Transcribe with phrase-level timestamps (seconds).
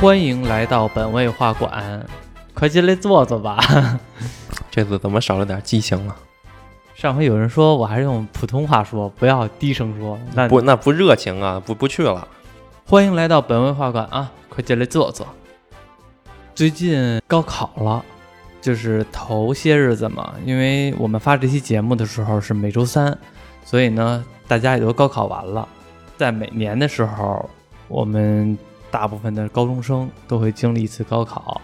[0.00, 2.06] 欢迎来到本位画馆，
[2.54, 3.60] 快进来坐坐吧。
[4.70, 6.16] 这次怎么少了点激情了？
[6.94, 10.18] 上回有人说我还是用普通话说，不要低声说。
[10.32, 11.60] 那不，那不热情啊！
[11.62, 12.26] 不，不去了。
[12.86, 15.26] 欢迎来到本位画馆啊，快进来坐坐。
[16.54, 18.02] 最近高考了，
[18.62, 23.16] 就是头些日子嘛，因为我们发这期节目的时候是每周三，
[23.66, 25.68] 所以呢，大家也都高考完了。
[26.16, 27.50] 在每年的时候，
[27.86, 28.56] 我们
[28.90, 31.60] 大部分的高中生都会经历一次高考。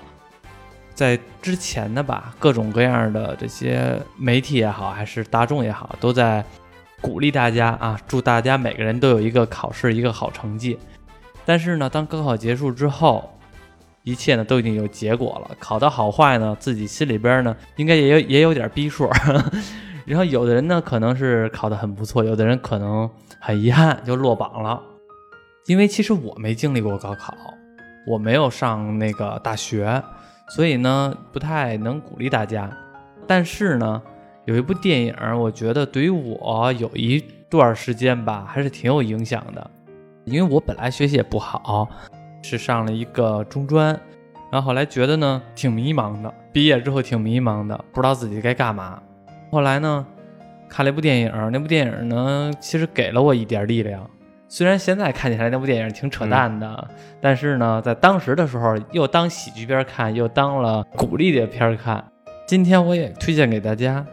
[0.94, 6.42] 在之前的吧，各种各样的这些媒体也好，还是大众也好，都在
[7.02, 10.78] 鼓励大家啊，祝大家每个人都有一个考试一个好成绩。
[11.44, 13.30] 但是呢，当高考结束之后，
[14.04, 19.10] 一切呢都已经有结果了，考的好坏呢，自己心里边呢应该也有也有点逼数。
[20.06, 24.80] 然后有的人呢可能是考得很不错，有的人可能很遗憾就落榜了。
[25.66, 27.34] 因为其实我没经历过高考，
[28.06, 30.02] 我没有上那个大学。
[30.48, 32.70] 所以呢，不太能鼓励大家。
[33.26, 34.00] 但是呢，
[34.44, 39.70] 有一部电影，我觉得对于我有一段时间吧，还是挺有影响的。
[40.24, 41.88] 因为我本来学习也不好，
[42.44, 43.88] 是上了一个中专，
[44.52, 49.02] 然后后来觉得呢挺迷茫的，毕业之后挺迷茫的，不知道自己该干嘛。
[49.50, 50.06] 后来呢，
[50.68, 54.08] 看了一部电影，那部电影呢，其实给了我一点力量。
[54.48, 56.88] 虽然现在看起来那部电影挺扯淡的，
[57.20, 62.04] 但是呢，在当时的时候又当喜剧片看，又当了鼓励的片看。
[62.46, 64.06] 今天我也推荐给大家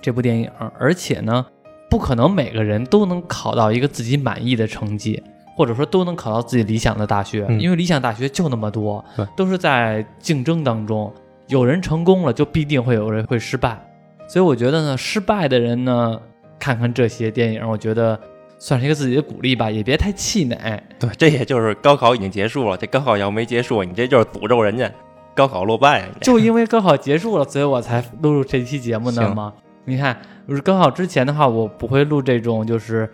[0.00, 1.44] 这部电影，而且呢，
[1.90, 5.20] 不可能每个人都能考到一个自己满意的成绩，
[5.56, 9.04] 或者说都能考到自己理想的大学，因为理想大学就那么多，
[9.36, 11.12] 都是在竞争当中，
[11.48, 13.76] 有人成功了，就必定会有人会失败。
[14.28, 16.20] 所以我觉得呢，失败的人呢，
[16.56, 18.16] 看看这些电影，我觉得。
[18.64, 20.80] 算是一个自己的鼓励吧，也别太气馁。
[20.96, 22.76] 对，这也就是高考已经结束了。
[22.76, 24.88] 这高考要没结束，你这就是诅咒人家
[25.34, 26.08] 高考落败。
[26.20, 29.52] 就因为高考结束了，所以我才录入这期节目呢吗？
[29.84, 30.16] 你看，
[30.48, 33.12] 是高考之前的话，我不会录这种就是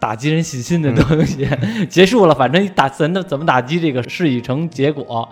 [0.00, 1.48] 打击人信心的东西。
[1.88, 5.28] 结束了，反正打咱的怎么打击这个事已成结果。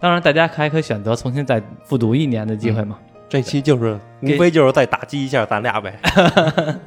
[0.00, 2.98] 当然，大家还可以选择重新再复读一年的机会嘛。
[3.28, 5.94] 这期就是无非就是再打击一下咱俩呗。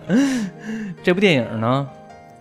[1.02, 1.88] 这部电影呢？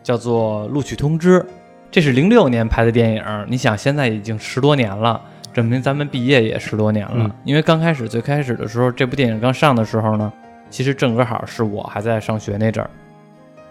[0.07, 1.45] 叫做录取通知，
[1.91, 3.25] 这是零六年拍的电影。
[3.49, 5.21] 你想，现在已经十多年了，
[5.53, 7.29] 证明咱们毕业也十多年了。
[7.43, 10.33] 因为刚开始最开始的时候，这部电影刚上的时候呢，
[10.71, 12.89] 其实正好是我还在上学那阵儿。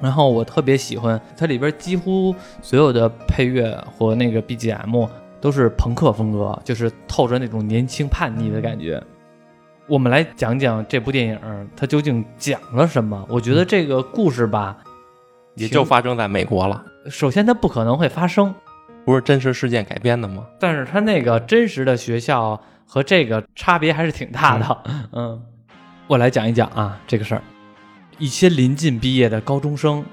[0.01, 5.07] 然后我特别喜欢它里边几乎所有的配乐和那个 BGM
[5.39, 9.01] 都是朋克风格，就是透着那种年轻叛逆的感觉。
[9.87, 11.39] 我们来讲讲这部电影
[11.77, 13.25] 它究竟讲了什么？
[13.29, 14.75] 我觉得这个故事吧。
[15.55, 16.83] 也就发生在美国了。
[17.09, 18.53] 首先，它不可能会发生，
[19.05, 20.45] 不是真实事件改编的吗？
[20.59, 24.83] 但是它那个真实的学校和这个差别还是挺大的。
[25.13, 25.41] 嗯，
[26.07, 27.41] 我来讲一讲啊，这个事儿。
[28.17, 30.03] 一些临近毕业的高中生，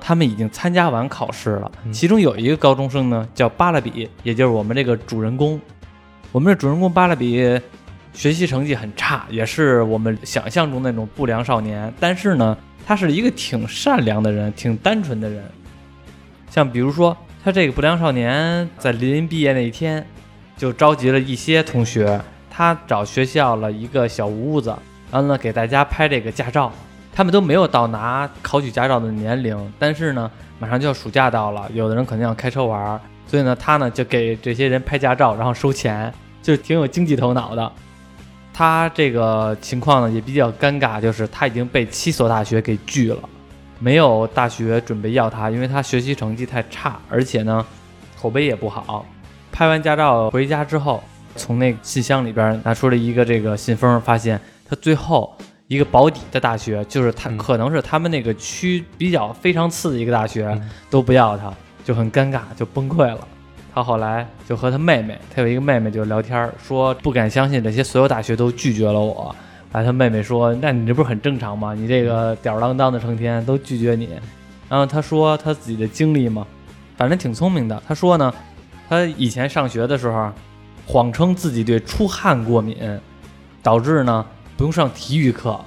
[0.00, 1.70] 他们已经参加完考试了。
[1.92, 5.60] 其中有一个高中生呢，叫巴拉比，也就是我们这个主人公。
[6.32, 7.60] 我们这主人公巴拉比
[8.12, 11.92] 学习成绩很差，也是我们想象中那种不良少年。
[11.98, 12.56] 但是呢。
[12.86, 15.42] 他是一个挺善良的人，挺单纯的人。
[16.50, 20.06] 像比如说，他这个不良少年在临毕业那一天，
[20.56, 22.20] 就召集了一些同学，
[22.50, 24.76] 他找学校了一个小屋子，
[25.10, 26.70] 然后呢给大家拍这个驾照。
[27.14, 36.10] 他们都没有到拿考取驾照的年龄，但是呢，马上就要暑假到了，有的人肯定要开车玩，所以呢，他呢就给这些人拍驾照，然后收钱，
[36.42, 37.72] 就挺有经济头脑的。
[38.52, 43.18] 他这个情况呢也比较尴尬，就是他已经被七所大学给拒了，
[43.78, 47.64] 没有大学准备要他，因为他学习成绩太差，而且呢
[48.20, 49.06] 口碑也不好。
[49.50, 51.02] 拍完驾照回家之后，
[51.34, 55.34] 从那信箱里边拿出了一个这个信封，发现他最后
[55.66, 60.60] 一个保底的大学，就是他可能是他们那个区比较非常次的一个大学
[60.90, 61.52] 都不要他，
[61.84, 63.26] 就很尴尬，就崩溃了。
[63.74, 69.34] 他后来就和他妹妹，他有一个妹妹，就聊天说不敢相信这些所有大学都拒绝了我。
[69.72, 71.72] 后他妹妹说：“那你这不是很正常吗？
[71.72, 74.10] 你这个吊儿郎当的成天都拒绝你。”
[74.68, 76.46] 然后他说他自己的经历嘛，
[76.96, 77.82] 反正挺聪明的。
[77.88, 78.34] 他说呢，
[78.88, 80.30] 他以前上学的时候，
[80.86, 82.76] 谎称自己对出汗过敏，
[83.62, 84.26] 导致呢
[84.58, 85.58] 不用上体育课，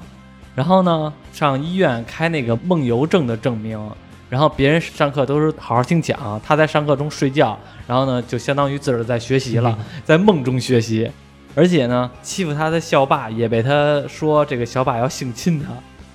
[0.54, 3.80] 然后呢上医院开那个梦游症的证明。
[4.30, 7.57] 然后别人上课都是好好听讲，他在上课中睡觉，
[7.88, 11.10] 然后呢就相当于自个儿在学习了，在梦中学习，
[11.54, 15.69] 而且呢欺负他的校霸也被他说这个校霸要性侵他，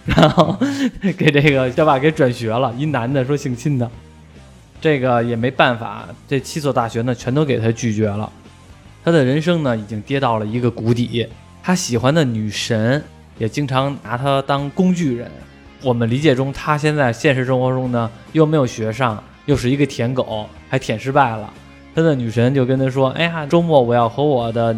[0.05, 0.59] 然后
[1.17, 3.89] 给这个校霸给转学了，一男的说性侵他，
[4.81, 8.31] 这个也没办法，这七所大学呢全都给他拒绝了，
[9.05, 11.27] 他的人生呢已经跌到了一个谷底。
[11.63, 13.05] 他喜欢的女神
[13.39, 15.31] 也经常拿他当工具人。
[15.83, 21.53] 我们理解中，他现在现实生活中呢又没有学上，又是一个舔狗，还舔失败了。
[21.95, 24.77] 他的女神就跟他说：“哎呀，周末我要和我的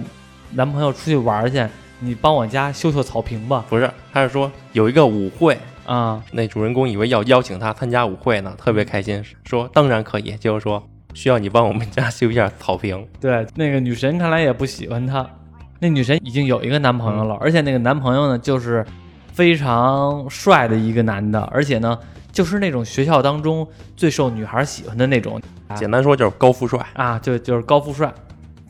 [0.52, 1.62] 男朋友出去玩去，
[2.00, 3.64] 你帮我家修修草坪吧。
[3.68, 10.82] 不是，他是说有一个舞会，”啊，那主人公以为要邀请他参加舞会呢，特别开心，说当然可以，就是说
[11.12, 13.06] 需要你帮我们家修一下草坪。
[13.20, 15.28] 对，那个女神看来也不喜欢他。
[15.80, 18.86] 那女神已经有一个男朋友了，而且那个男朋友呢，就是
[19.32, 21.98] 非常帅的一个男的，而且呢，
[22.30, 25.40] 就是那种学校当中最受女孩喜欢的那种。
[25.74, 26.78] 简单说就是高富帅。
[26.92, 28.12] 啊，就就是高富帅，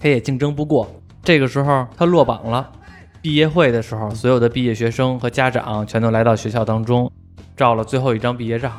[0.00, 0.88] 他也竞争不过。
[1.25, 2.70] 这个时候他落榜了，
[3.20, 7.11] 毕业会的时候，所有的毕业学生和家长全都来到学校当中，
[7.56, 8.70] 照了最后一张毕业照。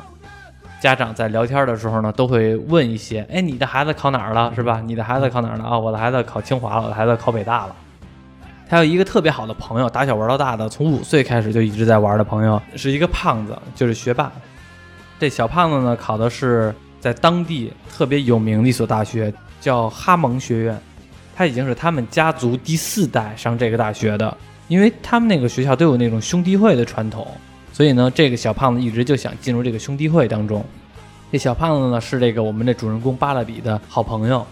[0.80, 4.52] 家长在聊天的时候呢，都会问一些：“哎，你的孩子考哪儿了？
[4.54, 4.82] 是吧？
[4.84, 5.78] 你的孩子考哪儿了啊？
[5.78, 7.76] 我的孩子考清华了，我的孩子考北大了。”
[8.74, 14.32] 还有一个特别好的朋友，打小玩到大的，从五岁开始就一直在玩的朋友，是一个胖子，就是学霸。
[15.16, 20.76] 这小胖子呢，考的是在当地特别有名的一所大学，叫哈蒙学院。
[21.36, 24.36] 他已经是他们家族第四代上这个大学的，
[24.66, 27.24] 因为他们那个学校都有那种兄弟会的传统，
[27.72, 30.64] 所以呢，这个小胖子一直就想进入这个兄弟会当中。
[31.30, 34.44] 这小胖子呢，是这个我们的主人公巴勒比的好朋友。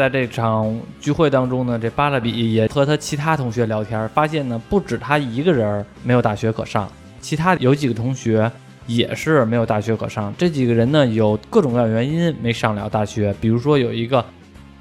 [0.00, 8.50] 在这场聚会当中呢，这巴勒比也和他其他同学聊天，发现呢，不止他一个人没有大学可上，其他有几个同学
[8.86, 10.32] 也是没有大学可上。
[10.38, 14.24] 这几个人呢，有各种各样原因没上了大学，比如说有一个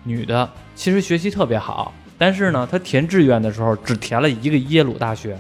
[0.05, 5.37] 女的，其实学习特别好，但是呢，她填志愿的时候只填了一个耶鲁大学，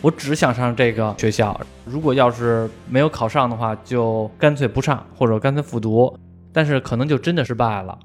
[0.00, 6.18] 我只想上这个学校，如果要是没有考上的话，就干脆不上，或者干脆复读，
[6.50, 7.98] 但是可能就真的失败了。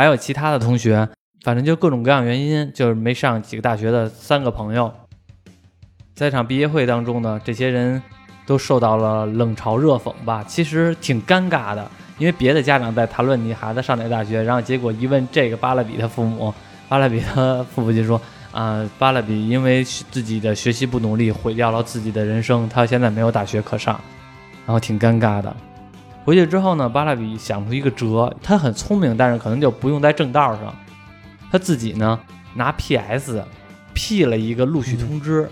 [0.00, 1.06] 还有其他的同学，
[1.44, 4.90] 反正就各种各样原因，就是没上几个大学的三个朋友，
[6.14, 8.02] 在场毕业会当中呢，这些人
[8.46, 11.86] 都受到了冷嘲热讽吧，其实挺尴尬的，
[12.16, 16.50] 因为别的家长在谈论你孩子上哪个大学，然后结果一问这个巴勒比他父母，
[16.88, 18.18] 巴勒比他父母亲说
[18.52, 24.00] 啊，巴勒比因为自己的学习不努力，毁掉了自己的人生，他现在没有大学可上，
[24.64, 25.54] 然后挺尴尬的。
[26.30, 30.72] 回去之后呢，巴拉比想出一个辙，他很聪明，但是可能就不用在正道上。
[31.50, 32.20] 他自己呢
[32.54, 33.44] 拿 PS
[33.94, 35.50] P 了一个录取通知，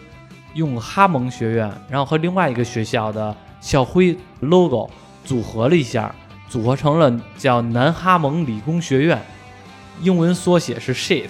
[0.54, 4.88] 用哈蒙学院，然后和另外一个学校的校徽 logo
[5.25, 6.14] 组合了一下，
[6.48, 9.20] 组合成了叫南哈蒙理工学院，
[10.00, 11.26] 英文缩写是 shit。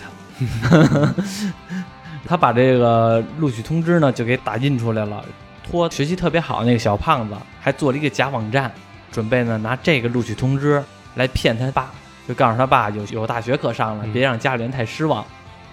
[2.26, 5.24] 他把这个录取通知呢就给打印出来了，
[5.66, 8.70] 托学习特别好那个小胖子还做了一个假网站。
[9.10, 10.82] 准备呢拿这个录取通知
[11.14, 11.90] 来骗他爸，
[12.26, 15.24] 就告诉他爸有有大学可上了，别让家里人太失望。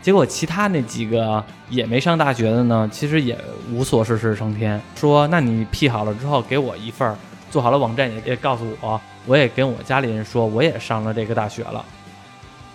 [0.01, 3.37] 结果其他那几个也没上大学的呢，其实也
[3.71, 7.15] 无所事事成天，说那你 P 好了之后给我一份儿，
[7.49, 11.83] 做好了网站也也告诉我，我也跟我家里人说我也上了这个大学了。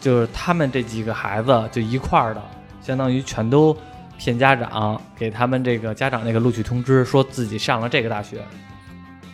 [0.00, 2.42] 就是他们这几个孩子就一块儿的，
[2.82, 3.76] 相当于全都
[4.18, 8.42] 骗家长，给他们这个家长那个录取通知，说自己上了这个大学。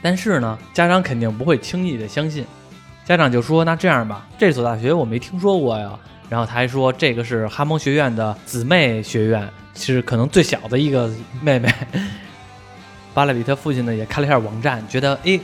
[0.07, 2.47] 但是呢，家长肯定不会轻易的相信。
[3.05, 5.99] 家长就说：“那这样吧，这所大学我没听说过呀。”
[6.31, 11.11] 然后他还说：“这个是哈蒙学院的姊妹学院，是可能最小的一个
[11.43, 11.69] 妹妹。
[13.13, 15.41] ”巴勒比特父亲呢也看了一下网站，觉得哎，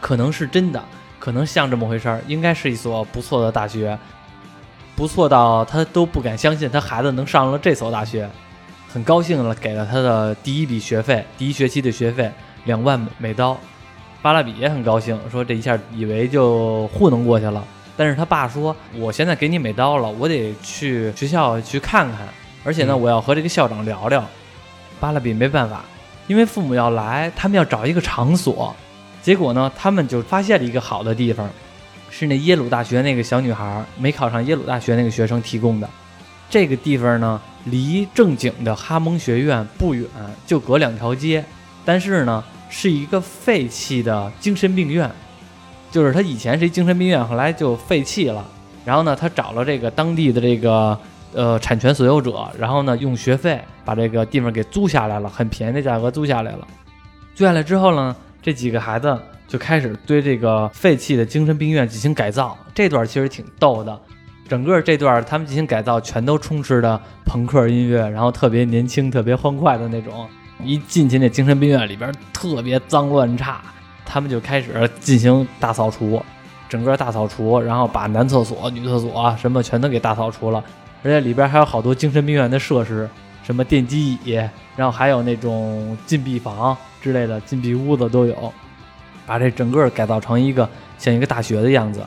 [0.00, 0.82] 可能是真的，
[1.18, 3.98] 可能像这么回事儿，应该是一所不错的大学，
[4.94, 8.26] 不错到他都不敢相信他孩子能上了这所大学，
[8.88, 12.32] 很高兴了，给了他的第一笔学费，第一学期的学费
[12.64, 13.58] 两万美刀。
[14.26, 17.64] 巴拉比也很高兴，说这一下以为就糊弄过去了。
[17.96, 22.26] 但是他爸说：“我现在给你美刀了，我得去学校去看看，
[22.64, 24.24] 而且呢，我要和这个校长聊聊。”
[24.98, 25.84] 巴拉比没办法，
[26.26, 28.74] 因为父母要来，他们要找一个场所。
[29.22, 31.48] 结果呢，他们就发现了一个好的地方，
[32.10, 35.88] 是那耶鲁大学那个小女孩没考上耶鲁大学那个学生提供的。
[36.50, 40.04] 这个地方呢，离正经的哈蒙学院不远，
[40.48, 41.44] 就隔两条街。
[41.84, 42.42] 但是呢。
[42.68, 45.10] 是一个废弃的精神病院，
[45.90, 48.44] 就是他以前是一精神病院，后来就废弃了。
[48.84, 50.98] 然后呢，他找了这个当地的这个
[51.32, 56.66] 呃产权所有者，然后呢用学费把这个地方给租下来了，很便宜的价格租下来了。
[57.34, 59.18] 租下来之后呢，这几个孩子
[59.48, 62.56] 就开始对这个废弃的精神病院进行改造。
[62.74, 63.98] 这段其实挺逗的，
[64.48, 70.28] 整个这段他们进行改造全都充斥着朋克音乐，然后特别年轻、特别欢快的那种。
[70.62, 73.60] 一进去那精神病院里边特别脏乱差，
[74.04, 76.22] 他们就开始进行大扫除，
[76.68, 80.62] 整个大扫除，然后把男厕所、女厕所什么全都给大扫除了，
[81.02, 83.08] 而且里边还有好多精神病院的设施，
[83.42, 84.34] 什么电击椅，
[84.76, 88.52] 然后还有那种禁闭房之类的禁闭屋子都有，
[89.26, 92.00] 把这整个改造成一个像一个大学的样子。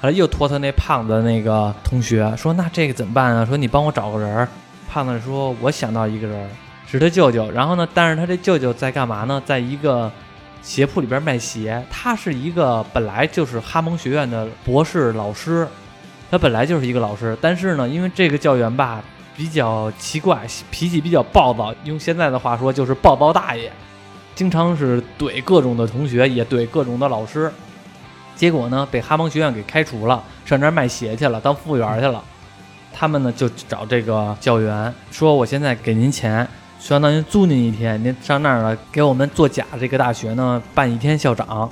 [0.00, 3.46] 后来又托他那胖子那个同学说：“那这个怎么办啊？
[3.46, 4.48] 说你帮我找个人。”
[4.90, 6.50] 胖子说：“我想到一个人，
[6.98, 7.50] 是他舅舅。
[7.50, 9.42] 然后呢，但是他这舅舅在干嘛呢？
[9.44, 10.10] 在一个
[10.62, 11.82] 鞋铺里边卖鞋。
[11.90, 15.66] 他是一个本来就是哈蒙学院的博士老师，
[16.30, 17.36] 他本来就是一个老师。
[17.40, 19.02] 但是呢，因为这个教员吧
[19.36, 23.72] 比较奇怪，脾气比较暴躁，用现在的话说就是暴暴大爷，
[24.34, 27.50] 经常是怼各种的同学，也怼各种的老师。
[28.36, 32.22] 结果呢，被哈蒙学院给开除了，上那儿卖鞋去了，当服务员去了。
[32.92, 36.46] 他们呢就找这个教员说：“我现在给您钱，
[36.82, 41.70] 相当于租您一天，您上那儿了给我们做假这个大学呢办一天校长。”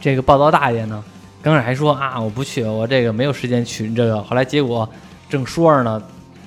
[0.00, 1.02] 这个报道大爷呢，
[1.42, 4.22] 刚开始还说啊我不去，我这个没有时间去这个。
[4.22, 4.88] 后来结果
[5.28, 6.00] 正说着呢，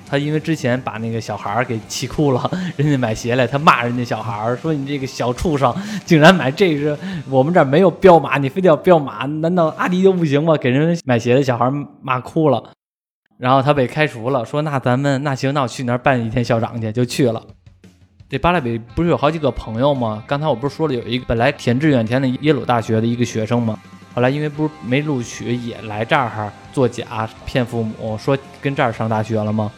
[0.08, 5.74] 他因为之前把那个小孩儿给气哭了，人家买鞋来，他骂人家小孩儿说：“你这个小畜生，
[6.06, 6.98] 竟然买这个，
[7.28, 11.70] 我们这儿没有彪马，你非得要彪马，难道阿迪就不行吗？”给人买鞋的小孩
[12.00, 12.70] 骂哭了。
[13.36, 17.40] 然后他被开除了，说那咱们那行，那我去那儿办一天校长去，就去了。
[18.30, 20.22] 这巴拉比不是有好几个朋友吗？
[20.26, 23.78] 刚才我不是说了，有一个本来填志愿填的耶鲁大学的一个学生吗？
[24.14, 29.72] 后来因为不是没录取，也来这儿作假骗父母，说跟这儿上大学了吗？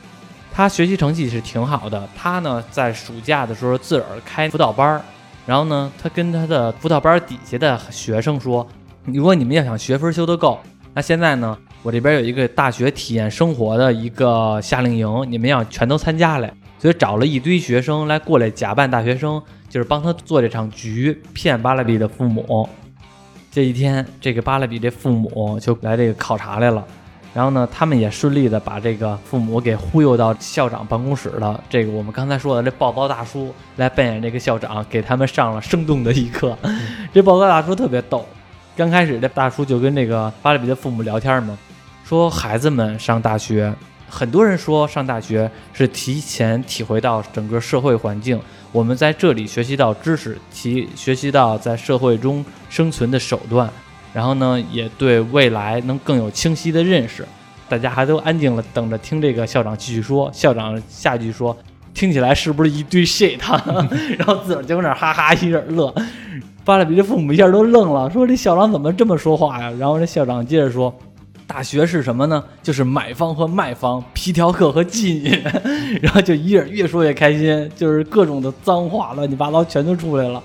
[0.53, 5.03] 他学习成绩是挺好的，他呢在暑假的时候自个儿开辅导班儿，
[5.47, 8.67] 然后呢他跟他的辅导班底下的学生说，
[9.05, 10.59] 如果你们要想学分修得够，
[10.93, 11.57] 那现在呢？
[11.85, 22.67] 我这边有一个大学体验生活的一个夏令营，你们要全都参加来，所以找了一堆学生来过来假扮大学生，就是帮他做这场局，骗巴拉比的父母。
[23.53, 26.83] 这一天，这个巴拉比这父母就来这个考察来了，
[27.35, 31.63] 然后呢，他们也顺利的把这个父母给忽悠到校长办公室了。
[31.69, 36.57] 这个我们刚才说的这报告大叔来扮演这个校长，给他们上了生动的一课。
[37.13, 38.25] 这报告大叔特别逗，
[38.75, 41.59] 刚开始这大叔就跟这个巴拉比的父母聊天嘛。
[42.05, 43.73] 说孩子们上大学，
[44.11, 48.39] 很多人说上大学是提前体会到整个社会环境，
[48.73, 53.71] 我们在这里学习到知识，提学习到在社会中生存的手段，
[54.13, 57.25] 然后呢，也对未来能更有清晰的认识。
[57.69, 60.29] 大家还都安静了，等着听这个校长继续说。
[60.33, 61.57] 校长下句说
[61.95, 63.39] ：“听起来是不是一堆 shit？”
[64.19, 65.95] 然后自个儿就那哈哈一阵乐。
[66.65, 70.93] 巴拉比这父母一下都愣了，说：“这校长怎么这么说话呀？”然后这校长接着说。
[71.53, 72.45] 大学是什么呢？
[72.63, 75.37] 就是买方和卖方，皮条客和妓女，
[76.01, 80.41] 然后就一人越说越开心，就是各种的脏话乱七八糟全都出来了。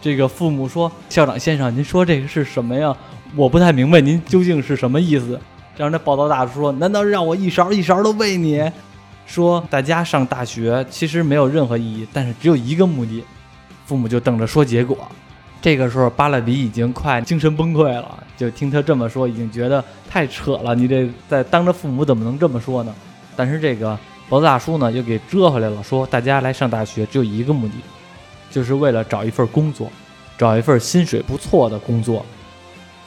[0.00, 2.96] 这个父母说：“校长先生，您说这个是什么呀？
[3.34, 5.38] 我不太明白，您究竟是什么意思？”
[5.76, 8.62] 然后那报道大叔说：“难道让我一勺一勺的喂你？”
[9.26, 13.22] 说大家上大学其实没有任何意义，但是只有一个目的。
[13.84, 14.96] 父母就等着说结果。
[15.66, 20.76] 这个时候，巴勒比已经快精神崩溃了，就听他这么说，已经觉得太扯了。
[20.76, 22.94] 你这在当着父母怎么能这么说呢？
[23.34, 27.74] 但是这个脖子大叔呢，又给折回来了，说大家来上大学只有一个目的，
[28.48, 29.90] 就是为了找一份工作，
[30.38, 32.24] 找一份薪水不错的工作。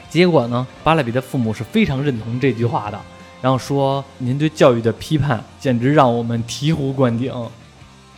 [0.10, 3.00] 结果呢，巴勒比的父母是非常认同这句话的，
[3.42, 7.34] 然后说您对教育的批判简直让我们醍醐灌顶，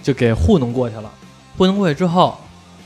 [0.01, 1.12] 就给糊弄过去了。
[1.55, 2.36] 糊弄过去之后。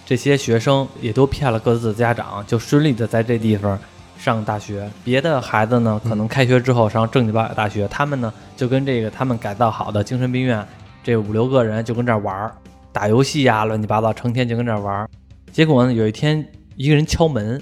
[0.06, 3.78] 这些学生也都骗了各自的家长，就顺利的在这地方
[4.20, 4.88] 上大学。
[5.04, 10.64] 别的孩子呢，可能开学之后上正经八百大学，他们呢就跟这个他们改造好的精神病院
[11.04, 12.56] 这五六个人就跟这玩儿，
[12.92, 15.10] 打游戏呀，乱七八糟，成天就跟这玩儿。
[15.52, 17.60] 结果呢，有一天一个人敲门，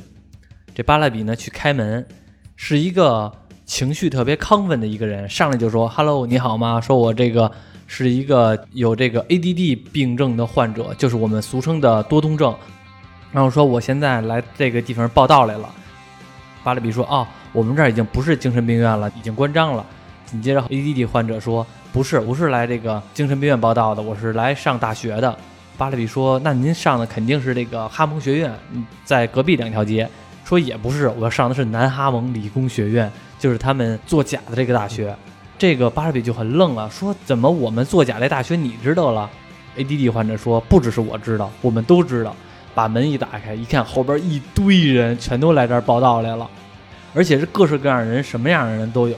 [0.75, 2.05] 这巴拉比呢去开门，
[2.57, 3.31] 是一个
[3.65, 6.81] 情绪特别亢奋的一个人，上来就说：“Hello，你好吗？
[6.81, 7.49] 说我这个。”
[7.87, 12.55] 是一个有这个 ADD 病症的患者，就是我们俗称的多动症。
[13.31, 15.69] 然后说我现在来这个地方报道来了。
[16.63, 19.85] 巴勒比说：“哦，我们这儿已经不是精神病院了，已经关张了。”
[20.25, 25.37] 紧接着 ADD 患者说：“不是，不是来这个精神病院报道的，我是来上大学的。”
[25.77, 28.53] 巴勒比说：“那您上的肯定是这个哈蒙学院，
[29.03, 30.09] 在隔壁两条街。”
[30.45, 35.15] 说也不是，我上的是南哈蒙理工学院，就是他们作假的这个大学。
[35.63, 39.29] 这个巴尔比就很愣了，说：“怎么我们作假这大学你知道了
[39.77, 42.35] ？”ADD 患者说：“不只是我知道，我们都知道。”
[42.75, 46.49] 把门一打开，一看后边一堆人，全都来这儿报道来了，
[47.15, 49.15] 而且是各式各样的人，什么样的人都有。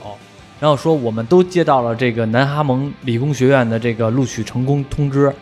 [0.60, 5.34] 然后说：“我们都接到了这个南哈蒙理工学院的这个录取成功通知，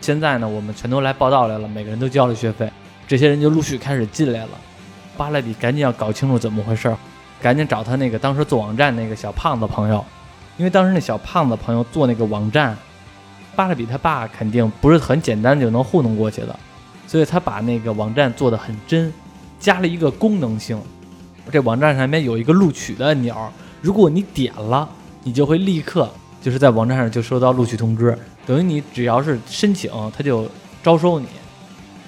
[0.00, 2.70] 现在呢，我们全都来报道来了，每个人都交了学费，
[3.08, 4.50] 这些人就陆续开始进来了。”
[5.18, 6.96] 巴莱比赶紧要搞清楚怎么回事，
[7.40, 10.04] 赶紧找他那个当时做网站那个小胖子朋友。
[10.56, 12.76] 因为当时那小胖子朋友做那个网站，
[13.56, 16.58] 巴勒比他爸肯定不是很简单就能糊弄过去的，
[17.06, 19.12] 所以他把那个网站做的很真，
[19.58, 20.80] 加了一个功能性。
[21.50, 23.34] 这网站上面有一个录取的按钮，
[23.80, 24.88] 如果你点了，
[25.24, 26.08] 你就会立刻
[26.40, 28.16] 就是在网站上就收到录取通知，
[28.46, 30.48] 等于你只要是申请，他就
[30.82, 31.26] 招收你，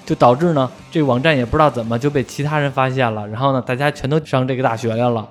[0.05, 5.27] 就导致呢，这网站也不知道怎么就被其他人发现了，然后呢，大家全都上这个大学来了。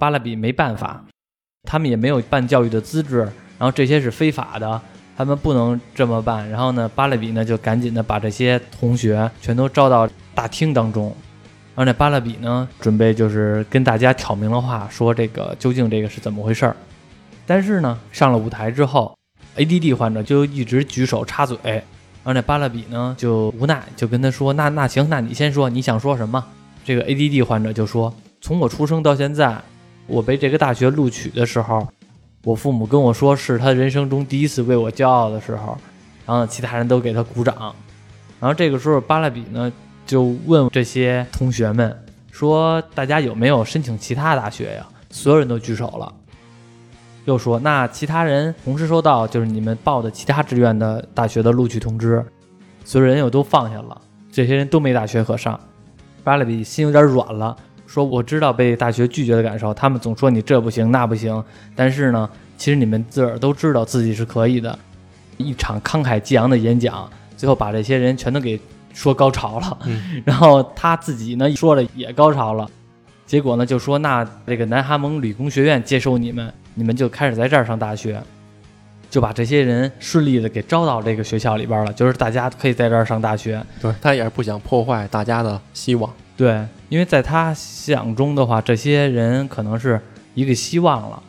[0.00, 1.04] 巴勒比没办法，
[1.64, 3.20] 他们也没有办教育的资质，
[3.58, 4.80] 然后这些是非法的，
[5.16, 6.48] 他们不能这么办。
[6.48, 11.14] 然后呢，巴勒比呢就赶紧的把这些同学全都招到大厅当中。
[11.74, 16.76] 而那巴勒比呢，准备就是跟大家挑明了话，说这个究竟这个是怎么回事儿。
[17.46, 19.16] 但是呢，上了舞台之后
[19.56, 21.58] ，ADD 患者就一直举手插嘴，
[22.22, 26.44] 而那巴勒比呢就无奈，就跟他说：“那那行，那你先说，你想说什么？”
[26.84, 29.60] 这个 ADD 患者就说：“从我出生到现在，
[30.06, 31.86] 我被这个大学录取的时候，
[32.44, 35.76] 我父母跟我说是他人生中第一次为我骄傲的时候，
[36.26, 37.74] 然后其他人都给他鼓掌。
[38.40, 39.72] 然后这个时候，巴勒比呢。”
[40.06, 41.98] 就问这些同学们
[42.30, 46.12] 说：“大家有没有申请其他大学呀？”所有人都举手了。
[47.24, 52.22] 又说：“那其他人同时收到就是你们报的其他志愿的大学的录取通知。”
[52.84, 53.98] 所有人又都放下了。
[54.30, 55.58] 这些人都没大学可上。
[56.22, 59.72] 巴勒比心有点软了，说：“我知道被大学拒绝的感受。
[59.74, 61.42] 他们总说你这不行那不行，
[61.74, 64.78] 但是呢，其实你们自个儿都知道自己是可以的。”
[65.36, 68.60] 一场慷慨激昂的演讲，最后把这些人全都给。
[68.96, 69.76] 说高潮了，
[70.24, 72.64] 然后他自己呢说了也高潮了，
[73.26, 78.22] 结果呢就说那这个南哈蒙理工学院接收你们，你们就开始在这儿上大学，
[79.10, 83.60] 就把这些人顺利的给招到这个学校里边了，就是大家可以在这儿上大学。
[83.82, 86.08] 对他也是不想破坏大家的希望。
[86.36, 86.64] 对，
[86.94, 90.00] 因为在他想中的话，这些人可能是
[90.34, 91.20] 一个希望了。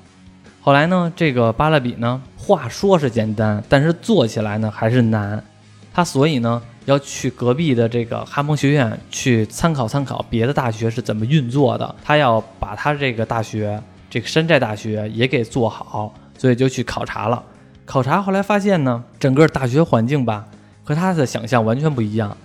[0.62, 5.44] 后来呢，这个巴勒比呢话说是简单，但是做起来呢还是难，
[5.92, 6.62] 他所以呢。
[6.86, 17.42] 要去隔壁的这个哈蒙学院去参考参考别的大学是怎么运作的，他要把他这个大学，这个山寨大学也给做好，所以就去考察了。
[17.86, 20.46] 考察后来发现呢，整个大学环境吧
[20.84, 22.38] 和他的想象完全不一样，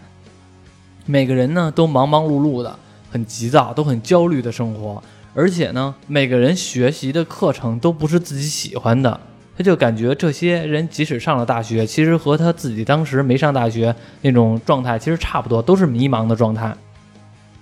[1.05, 2.79] 每个人呢都忙忙碌碌的，
[3.11, 5.03] 很急躁，都很焦虑的生活，
[5.35, 9.21] 而且呢每个人学习的课程都不是自己喜欢的。
[9.57, 16.75] 他就感觉这些人即使上了大学，其实和他自己当时没上大学那种状态其实差不多，都是迷茫的状态。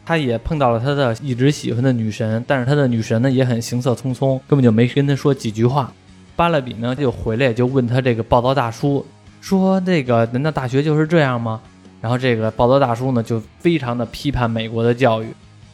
[0.06, 5.92] 他也碰到了他的一直喜欢的女神，但是他的女神呢也很行色匆匆，根本就没跟他说几句话。
[6.37, 9.04] 巴勒比呢就回来就问他这个报道大叔
[9.40, 11.61] 说：“这个难道大学就是这样吗？”
[12.00, 15.26] 然后这个报道大叔呢就非常的批判美国的教育。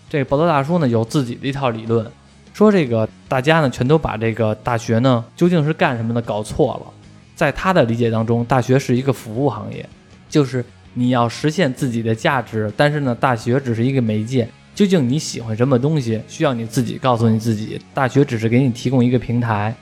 [0.08, 2.06] 这个报道大叔呢有自己的一套理论。
[2.52, 6.92] 说这个大家呢，全都把这个大学呢究竟是干什么的搞错了。
[7.34, 9.84] 在他的理解当中，大学是一个服务行业，
[10.28, 14.48] 就是你要实现自己的价值，但是呢，大学只是一个媒介。
[14.72, 17.80] 究竟你喜欢什么东西，需要你自己告诉你自己。
[17.92, 19.74] 大学只是给你提供一个平台。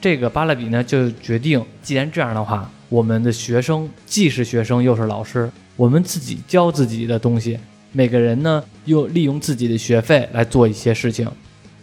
[0.00, 7.56] 这个巴勒比呢就决定，既然这样的话，我们的学生既是学生又是老师，我们自己教自己的东西，
[7.92, 11.30] 每个人呢又利用自己的学费来做一些事情。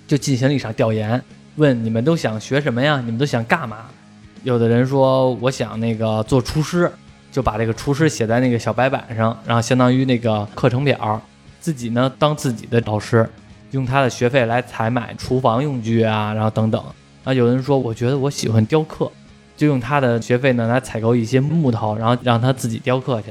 [0.06, 1.20] 就进行了一场调研，
[1.56, 3.00] 问你们都想学什么呀？
[3.00, 3.86] 你们都想干嘛？
[4.44, 6.92] 有的人说我想那个做厨师，
[7.32, 11.22] 就把这个厨师写在那个小白板上，然后相当于那个课程表，
[11.62, 13.28] 自己呢当自己的老师，
[13.72, 16.84] 用他的学费来采买厨房用具啊，然后等等。
[17.24, 19.10] 啊，有人说我觉得我喜欢雕刻，
[19.56, 23.30] 就用他的学费呢来采购一些木头，然后让他自己雕刻去。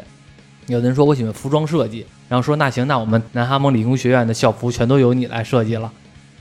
[0.66, 5.90] 有的人说我喜欢服装设计，然后说那行，那我们南哈蒙理工学院的校服全都由你来设计了。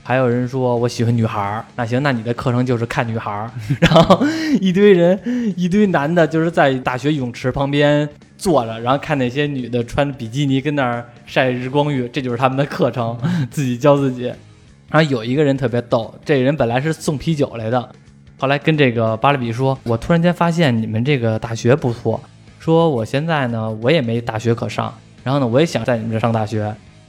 [0.02, 4.22] 还有人说我喜欢女孩儿，那行，那你的课程就是看女孩儿， 然后
[4.60, 5.18] 一堆人，
[5.56, 8.06] 一堆男的，就是在大学泳池旁边
[8.36, 13.18] 坐着，然后看那些女的穿比基尼跟那儿晒日光浴，这就是他们的课程，
[13.50, 14.24] 自己教自己。
[14.90, 17.90] 然后有一个人特别逗，这人本来是送啤酒来的，
[18.38, 22.20] 后来跟这个巴勒比说：“我突然间发现你们这个大学不错，
[22.64, 26.60] 说我现在呢我也没大学可上，然后呢我也想在你们这上大学。”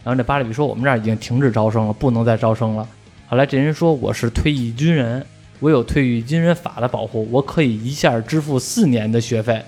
[0.03, 2.85] 然后这巴里比说：“我们这儿已经停止招生了，不能再招生了。”
[3.29, 5.25] 后来这人说：“我是退役军人，
[5.61, 9.63] 我有退役军人法的保护，我可以一下支付四年的学费。”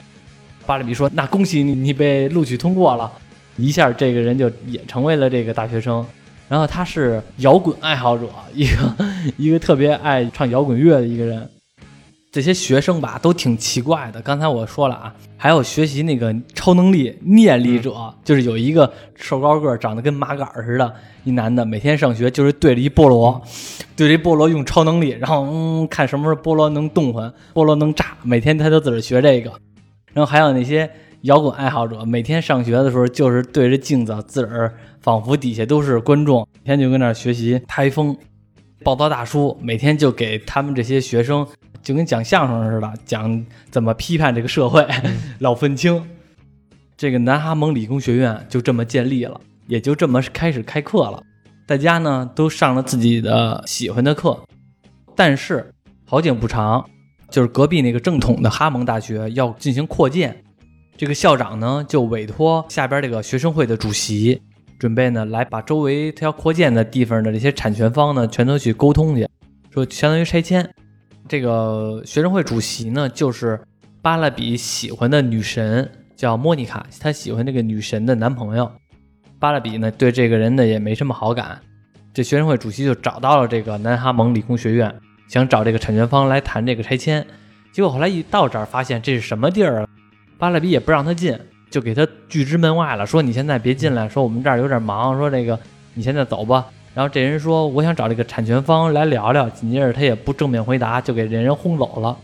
[0.67, 3.10] 巴里比说：“那恭喜你，你被录取通过了。”
[3.56, 6.06] 一下这个人就也成为了这个大学生。
[6.50, 8.95] 然后他是摇滚爱好者，一个
[9.38, 11.50] 一个特别爱唱摇滚乐的一个人。
[12.38, 14.21] 这些学生吧都挺奇怪的。
[14.21, 23.41] 刚才我说了啊，还有学习那个超能力念力者，就是有一个瘦高个儿，长得跟麻杆似的，一男的，每天上学就是对着一菠萝，
[23.95, 29.52] 对着一菠萝用超能力，然后嗯，看什么时候菠萝能动换，菠萝能炸，每天他都自个儿学这个。
[30.13, 30.88] 然后还有那些
[31.21, 38.15] 摇滚爱好者，每天上学的时候就是对着镜子，自个儿仿佛底下都是观众，每天就跟那儿学习台风。
[38.84, 41.45] 暴躁大叔每天就给他们这些学生，
[41.88, 44.86] 就跟讲相声似的，讲怎么批判这个社会，
[45.39, 46.06] 老愤青。
[46.97, 51.23] 这个南哈蒙理工学院就这么建立了，也就这么开始开课了。
[51.65, 54.38] 大家呢都上了自己的喜欢的课，
[55.15, 55.73] 但是
[56.04, 56.86] 好景不长，
[57.30, 60.43] 就是隔壁那个正统的哈蒙大学要进行扩建，
[60.97, 64.41] 这个校长呢就委托下边这个学生会的主席。
[64.78, 69.26] 准备呢，来把周围他要扩建的地方的这些产权方呢，全都去沟通去，
[69.73, 70.69] 说相当于拆迁。
[71.28, 73.60] 这个学生会主席呢，就是
[74.02, 78.72] 巴拉比喜欢的女神，叫莫妮卡，他喜欢这个女神的男朋友。
[79.40, 81.60] 巴拉比呢，对这个人呢也没什么好感。
[82.13, 84.94] 这学生会主席就找到了这个南哈蒙理工学院，
[85.28, 87.26] 想找这个产权方来谈这个拆迁。
[87.72, 89.88] 结果后来一到这儿，发现这是什么地儿？
[90.38, 91.38] 巴拉比也不让他进。
[91.70, 95.60] 就给他拒之门外了，说你现在别进来，说我们这儿有点忙，说这个
[95.94, 96.66] 你现在走吧。
[96.97, 102.17] 然后这人说我想找这个产权方来聊聊，紧接着他也不正面回答，就给这人轰走了。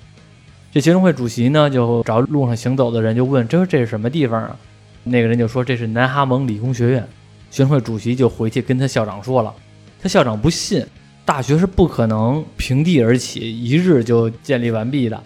[0.71, 4.57] 这学生会主席呢就找路上行走的人就问，这这是什么地方啊？
[5.03, 7.07] 那个人就说这是南哈蒙理工学院。
[7.51, 9.53] 学生会主席就回去跟他校长说了，
[10.01, 10.83] 他校长不信，
[11.23, 15.21] 大学是不可能平地而起，一日就建立完毕的。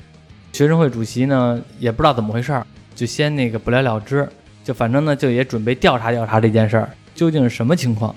[0.52, 2.68] 学生会主席呢也不知道怎么回事儿。
[2.94, 4.28] 就先那个不了了之，
[4.66, 8.14] 就反正呢，就也准备调查调查这件事儿究竟是什么情况。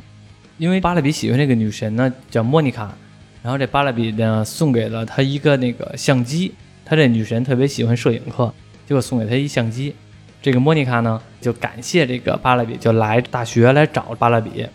[0.61, 2.95] 因为巴勒比喜欢这个女神呢，叫莫妮卡，
[3.43, 6.53] 然后这巴勒比呢送给了他一个那个相机，
[6.85, 8.53] 他这女神特别喜欢摄影课，
[8.87, 9.95] 结果送给他一相机。
[10.43, 14.67] 这个莫妮卡呢就感谢这个巴勒比，就来大学来找巴勒比。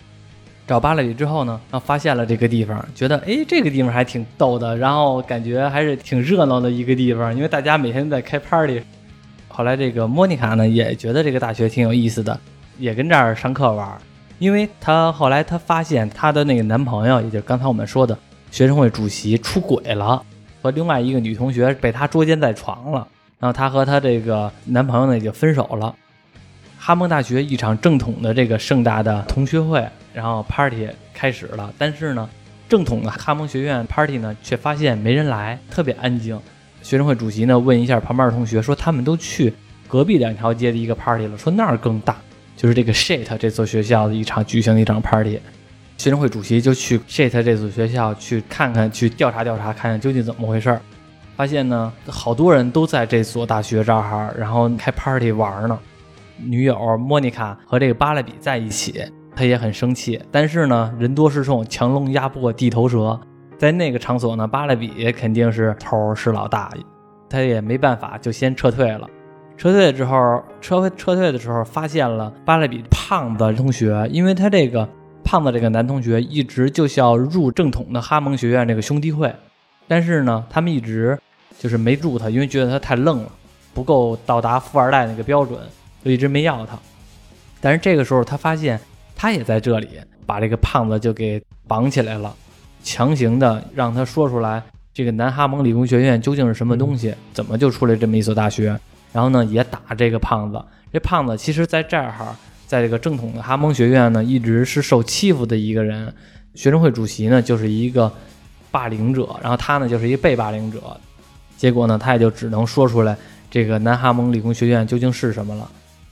[0.66, 8.82] 找巴勒比之后呢，然后发现了这个地方，觉得哎这个地方还挺逗的，然后感觉还是挺热闹的一个地方，因为大家每天在开 party。
[9.50, 12.40] 后来这个莫妮卡呢也觉得这个大学挺有意思的，
[12.80, 13.96] 也跟这儿上课玩。
[14.40, 18.18] 因为她后来她发现她的那个男朋友，也就是刚才我们说的
[18.52, 20.22] 学生会主席出轨了，
[20.62, 23.08] 和另外一个女同学被他捉奸在床了。
[23.40, 25.94] 然后她和她这个男朋友呢也就分手了。
[26.78, 31.74] 哈蒙大学一场正统的这个盛大的同学会，然后 party 开始了。
[31.78, 32.30] 但是呢，
[32.70, 36.40] 正统的哈蒙学院 party 呢却发现没人来，特别安静。
[36.84, 39.52] 学生会主席呢问一下旁边的同学，说他们都去
[39.88, 42.16] 隔壁两条街的一个 party 了，说那儿更大，
[42.56, 45.40] 就是这个 shit 这所学校的一场举行的一场 party。
[45.98, 50.82] 学生会主席就去 shit 这所学校去看看，去调查调查，看看究竟怎么回事儿。
[51.36, 55.78] 发现呢，好多人都在这所大学这儿，然后开 party 玩呢。
[56.38, 59.02] 女友莫妮卡和这个巴勒比在一起，
[59.34, 63.18] 他也很生气，但是呢，人多势众，强龙压不过地头蛇。
[63.58, 66.70] 在那个场所呢，巴勒比肯定是头是老大，
[67.30, 69.08] 他也没办法，就先撤退了。
[69.58, 74.88] 撤退之后，撤撤退的时候，发现了巴勒比胖子同学，因为他这个
[75.24, 79.34] 胖子这个男同学一直就是要入正统的哈蒙学院这个兄弟会，
[79.88, 81.18] 但是呢，他们一直
[81.58, 83.32] 就是没入他，因为觉得他太愣了，
[83.74, 85.58] 不够到达富二代那个标准，
[86.04, 86.78] 就一直没要他。
[87.62, 88.80] 但是这个时候，他发现
[89.16, 89.88] 他也在这里，
[90.26, 92.36] 把这个胖子就给绑起来了。
[92.84, 94.62] 强行的让他说出来，
[94.94, 97.16] 这个南哈蒙理工学院究竟是什么东西？
[97.34, 98.78] 怎么就出来这么一所大学？
[99.16, 100.62] 然后呢，也打这个胖子。
[100.92, 102.36] 这胖子其实在这儿哈，
[102.68, 106.14] 在这个正统的哈蒙学院呢，一直是受欺负的一个人。
[106.54, 108.12] 学生会主席呢，就是一个
[108.72, 110.82] 霸凌者，然后他呢，就是一个被霸凌者。
[111.56, 113.16] 结果呢，他也就只能说出来，
[113.50, 115.72] 这个南哈蒙理工学院究竟是什么了。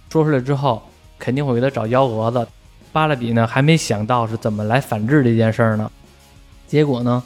[0.10, 0.82] 说出来之后，
[1.20, 2.48] 肯定会给他找幺蛾子。
[2.94, 5.92] 巴勒比呢，还没想到是怎么来反制这件事儿呢。
[6.68, 7.22] 结果呢，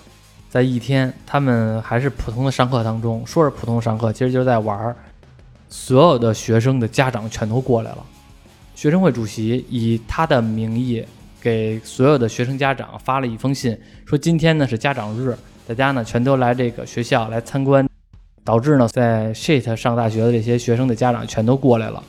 [0.49, 4.95] 在一天，他们还是普通的上课当中，说是普通上课，其实就是在玩儿。
[5.69, 8.05] 所有的学生的家长全都过来了。
[8.75, 11.03] 学生会主席以他的名义
[11.41, 17.87] 给所有的学生家长发了一封信，说今天呢是家长日，大家呢全都来这个学校来参观。
[18.43, 22.01] 导致呢，在 shit 上大学的这些学生的家长全都过来了。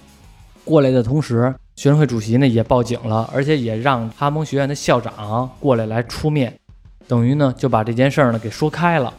[0.65, 6.57] 过来的同时，学生会主席呢也报警了，而且也让哈蒙学院的校长过来来出面。
[7.09, 9.13] 等于呢，就把这件事儿呢给说开了，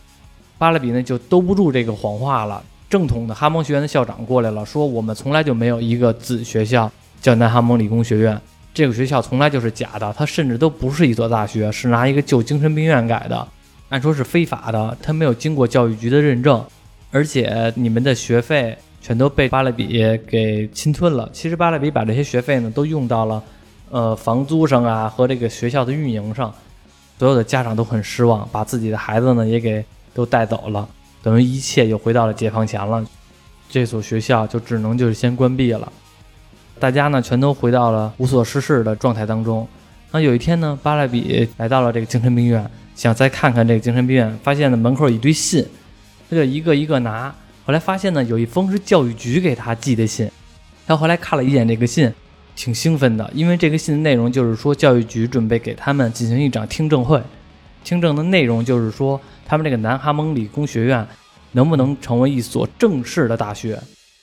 [0.57, 2.63] 巴勒比呢就兜不住这个谎话了。
[2.89, 8.41] 正统的哈蒙学院的校长过来了，说我们从来就没有一个子学校叫南哈蒙理工学院，
[8.73, 13.47] 这个学校从来就是假的，它甚至都不是一所大学，是拿一个旧精神病院改的，
[13.89, 16.65] 按说是非法的，它没有经过教育局的认证。
[17.11, 21.27] 而且你们的学费全都被巴勒比给侵吞了。
[21.33, 23.43] 其实巴勒比把这些学费呢都用到了
[23.89, 26.53] 呃房租上啊和这个学校的运营上，
[27.17, 30.87] 所有的家长都很失望，把自己的孩子呢也给都带走了，
[31.21, 33.05] 等于一切又回到了解放前了。
[33.69, 35.91] 这所学校就只能就是先关闭了，
[36.79, 39.67] 大家呢全都回到了无所事事的状态当中。
[40.11, 45.63] 那有一天呢，巴勒比来到了这个精神病院，想再看看这个精神病院，发现呢门口一堆信，
[46.27, 47.33] 他就一个一个拿。
[47.63, 50.27] 后来发现呢，有一封是教育局给他寄的信。
[50.87, 52.11] 他后来看了一眼这个信，
[52.55, 57.21] 挺兴奋的，因为这个信的内容就是说教育局准备给他们进行一场听证会，
[57.83, 61.05] 听证的内容就是说他们这个南哈蒙理工学院。
[61.51, 63.81] 能不能成为一所正式的大学？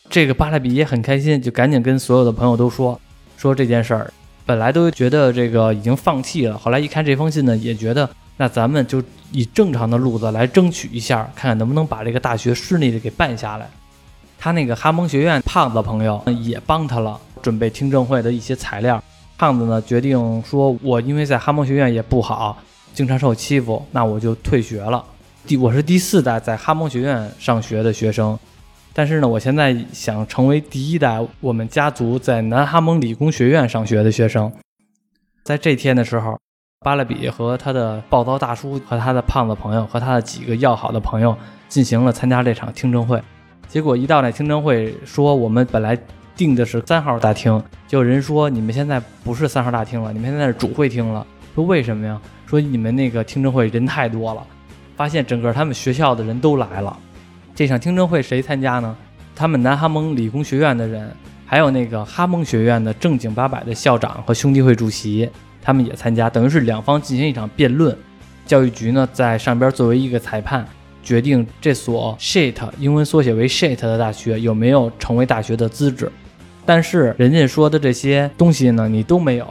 [0.08, 3.00] 这个巴勒比也很开心，就赶紧跟所有的朋友都说
[3.36, 4.12] 说这件事儿。
[4.44, 13.68] 本来都觉得这个已经放弃了，后来一看这封信呢，也觉得那咱们就以正常的路子来争取一下，看看能不能把这个大学顺利的给办下来。
[14.38, 19.02] 他那个哈蒙学院胖子朋友也帮他了，准备听证会的一些材料。
[19.36, 22.56] 胖子呢决定说，我因为在哈蒙学院也不好，
[22.94, 25.04] 经常受欺负，那我就退学了。
[25.46, 28.36] 第我是第四代在哈蒙学院上学的学生，
[28.92, 34.52] 但是呢，我现在想成为第一代我们家族在南哈蒙理工学院上学的学生。
[35.44, 36.36] 在这天的时候，
[36.80, 41.36] 巴勒比和他的暴躁大叔和他的胖子朋友和他的几个要好的朋友
[41.68, 43.22] 进行了参加这场听证会。
[43.68, 45.96] 结果一到那听证会，说我们本来
[46.34, 51.24] 定的是三号大厅，就有人说你们现在不是三号大厅了，你们现在是主会厅了。
[51.54, 52.20] 说为什么呀？
[52.46, 54.44] 说你们那个听证会人太多了。
[54.96, 56.96] 发现整个他们学校的人都来了，
[57.54, 58.96] 这场听证会谁参加呢？
[59.34, 65.28] 他们南哈蒙理工学院的人，还有那个哈蒙学院的正经八百的校长和兄弟会主席，
[65.60, 67.94] 他们也参加，等于是两方进行一场辩论。
[68.46, 70.66] 教育局呢在上边作为一个裁判，
[71.02, 76.10] 决定这所 shit 英文缩写为 shit 的大学有没有成为大学的资质。
[76.64, 79.46] 但是人家说的这些东西呢，你都没有，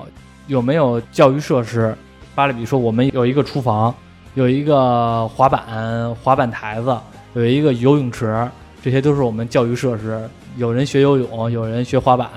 [0.48, 1.96] 有没有教育设施？
[2.34, 3.94] 巴勒比说我们有一个厨房。
[4.36, 6.96] 有一个滑板滑板台子，
[7.36, 8.46] 有一个游泳池，
[8.84, 10.22] 这些都是我们教育设施。
[10.58, 12.30] 有人学游泳，有人学滑板，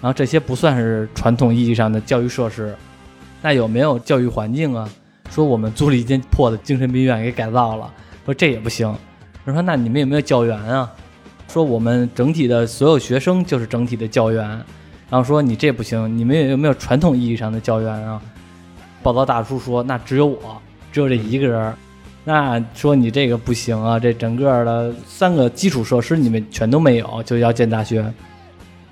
[0.00, 2.72] 然后这些不算是传统意义上的教育设施。
[3.40, 4.88] 那有没有教育环境啊？
[5.30, 7.92] 说我们租了一间破的精神病院给改造了，
[8.24, 8.86] 说这也不行。
[9.44, 10.88] 人说那你们有没有教员啊？
[11.48, 14.48] 说我们整体的所有学生就是整体的教员。
[15.10, 18.22] 然后说你这不行，你们有没有传统意义上的教员啊？
[19.02, 20.62] 报道大叔说那只有我。
[20.92, 21.74] 只有这一个人，
[22.24, 23.98] 那说你这个不行啊！
[23.98, 28.04] 这整个的三个基础设施你们全都没有，就要建大学。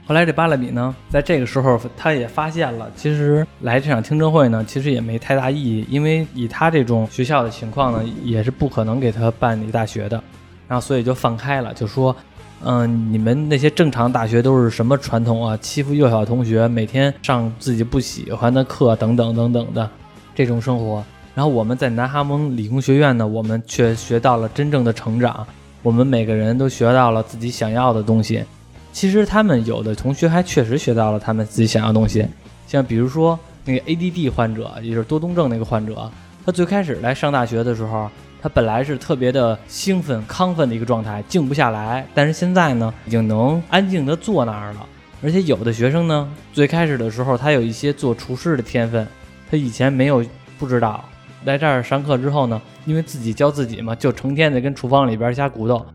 [0.07, 10.21] 后来这巴勒比呢，在这个时候他也发现了，其实来这场听证会呢，其实也没太大意义，因为以他这种学校的情况呢，也是不可能给他办理大学的。
[10.67, 12.17] 然后所以就放开了，就说，
[12.65, 15.57] 嗯，你们那些正常大学都是什么传统啊？
[15.59, 19.89] 欺负幼小同学，每天上自己不喜欢的课，等等等等的
[20.35, 21.05] 这种生活。
[21.35, 25.47] 然后我们在南哈蒙理工学院呢，我们却学到了真正的成长。
[25.83, 28.45] 我们每个人都学到了自己想要的东西。
[28.93, 32.27] 其实他们有的同学还确实学到了他们自己想要的东西。
[32.67, 36.11] 像比如说那个 ADD 患者，也就是多动症那个患者，
[36.45, 38.11] 他最开始来上大学的时候，
[38.43, 42.07] 他本来是特别的兴奋、亢奋的一个状态，静不下来。
[42.13, 44.87] 但是现在呢，已经能安静地坐那儿了。
[45.23, 49.07] 而且有的学生呢，最开始的时候他有一些做厨师的天分，
[49.51, 50.25] 他以前没有
[50.59, 51.05] 不知道。
[51.45, 55.87] 来这儿上课之后呢，因为自己教自己嘛，就成天的跟厨房里边瞎鼓捣，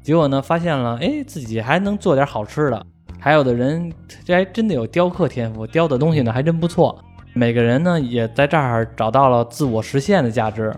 [0.00, 2.86] 结果呢发现了，哎，自己还能做点好吃的。
[3.18, 3.92] 还有的人
[4.24, 6.96] 这还真的有雕刻天赋，雕的东西呢还真不错。
[7.32, 10.74] 每个人呢也在这儿找到了自我实现的价值。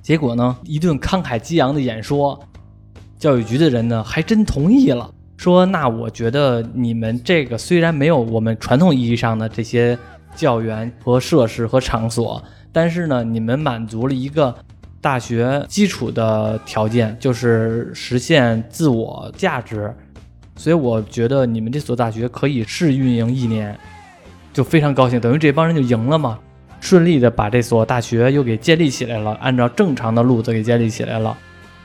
[0.00, 2.38] 结果呢，一顿慷慨激昂的演说，
[3.18, 9.98] 教育局的人呢还真同意了，说那我觉得你们这个虽然没有我们传统意义上的这些
[10.36, 12.40] 教员和设施和场所。
[12.72, 14.54] 但是呢，你们满足了一个
[15.00, 19.94] 大学基础的条件，就是实现自我价值，
[20.56, 23.78] 所以我觉得你们这所大学可以试运营一年，
[24.52, 26.38] 就非常高兴，等于这帮人就赢了嘛，
[26.80, 31.36] 顺利的把这所大学又给建立起来了，按照正常的路子给建立起来了。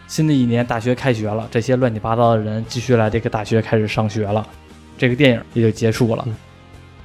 [0.08, 4.48] 新的一年大学开学了，这些乱七八糟的人继续来这个大学开始上学了，
[4.98, 6.26] 这个电影也就结束了。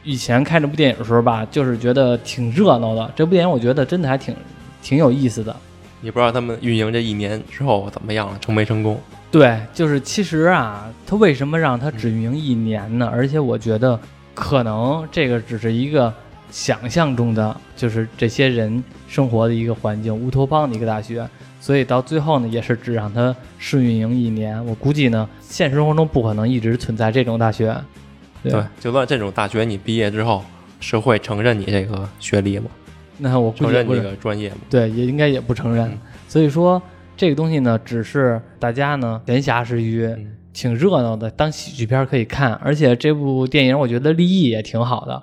[0.05, 3.11] 以前看这部电影的时候吧，就是觉得挺热闹的。
[3.15, 4.35] 这部电影我觉得真的还挺
[4.83, 5.55] 挺有意思的。
[6.03, 9.01] 也不知道他们运营这一年之后怎么样了，成没成功？
[9.31, 13.09] 对，就是其实啊，他为什么让他只运营一年呢？
[13.13, 13.99] 而且我觉得
[14.35, 16.13] 可能这个只是一个
[16.51, 21.25] 想象中的，就是这些人生活的一个环境，乌托邦的一个大学。
[21.61, 24.63] 所以到最后呢，也是只让他试运营一年。
[24.67, 27.73] 我估计呢，现实生活中不可能一直存在这种大学。
[28.43, 30.45] 对对，就算这种大学你毕业之后，
[30.81, 32.67] 是会承认你这个学历吗？
[33.19, 34.57] 那我承认这个专业吗？
[34.69, 35.89] 对，也应该也不承认。
[35.89, 36.81] 嗯所以说
[37.15, 42.55] 这个东西呢，只是大家呢闲暇时余嗯挺热闹的，当喜剧片可以看。
[42.55, 45.23] 而且这部电影我觉得立意也挺好的。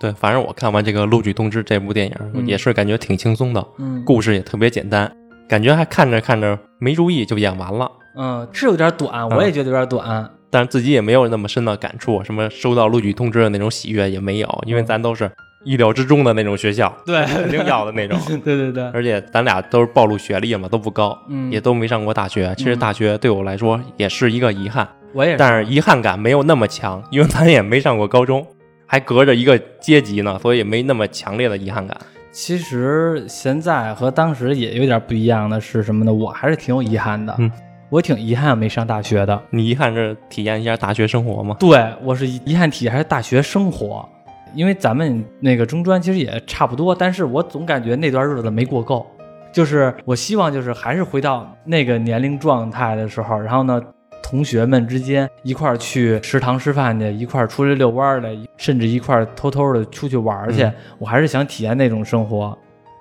[0.00, 5.10] 对，反正我看完这个《录取通知》这部电影，嗯也是感觉挺轻松的，嗯故事也特别简单，
[5.48, 7.90] 感觉还看着看着没注意就演完了。
[8.16, 10.30] 嗯，是有点短，我也觉得有点短。
[10.50, 15.30] 但是自己也没有那么深的感触，什么收到录取通知的那种喜悦也没有，因为咱都是
[15.64, 18.18] 意料之中的那种学校，对肯定要的那种。
[18.44, 22.52] 对对对，而且咱俩都是暴露学历嘛，都不高，嗯，也都没上过大学。
[22.56, 28.46] 其实大学对我来说也是一个遗憾，我也，但是遗憾感没有那么强，因为咱也没上过高中，
[28.86, 31.96] 还隔着一个阶级呢，所以没那么强烈的遗憾感。
[32.32, 36.12] 其实现在和当时也有点不一样的是什么呢？
[36.12, 37.50] 我还是挺有遗憾的，嗯
[37.90, 39.42] 我挺遗憾没上大学的。
[39.50, 41.56] 你遗憾是体验一下大学生活吗？
[41.58, 44.08] 对我是遗憾体验还是大学生活，
[44.54, 49.04] 因为咱们那个中专其实也差不多，但是我总感觉那段日子没过够。
[49.52, 53.82] 就是我希望就是还是回到那个年龄状态的时候，然后呢，
[54.22, 60.62] 同学们之间一块儿去食堂吃饭去，一块儿出去遛弯儿的，甚至一块儿偷偷的出去玩儿去。
[60.62, 62.56] 嗯我还是想体验那种生活，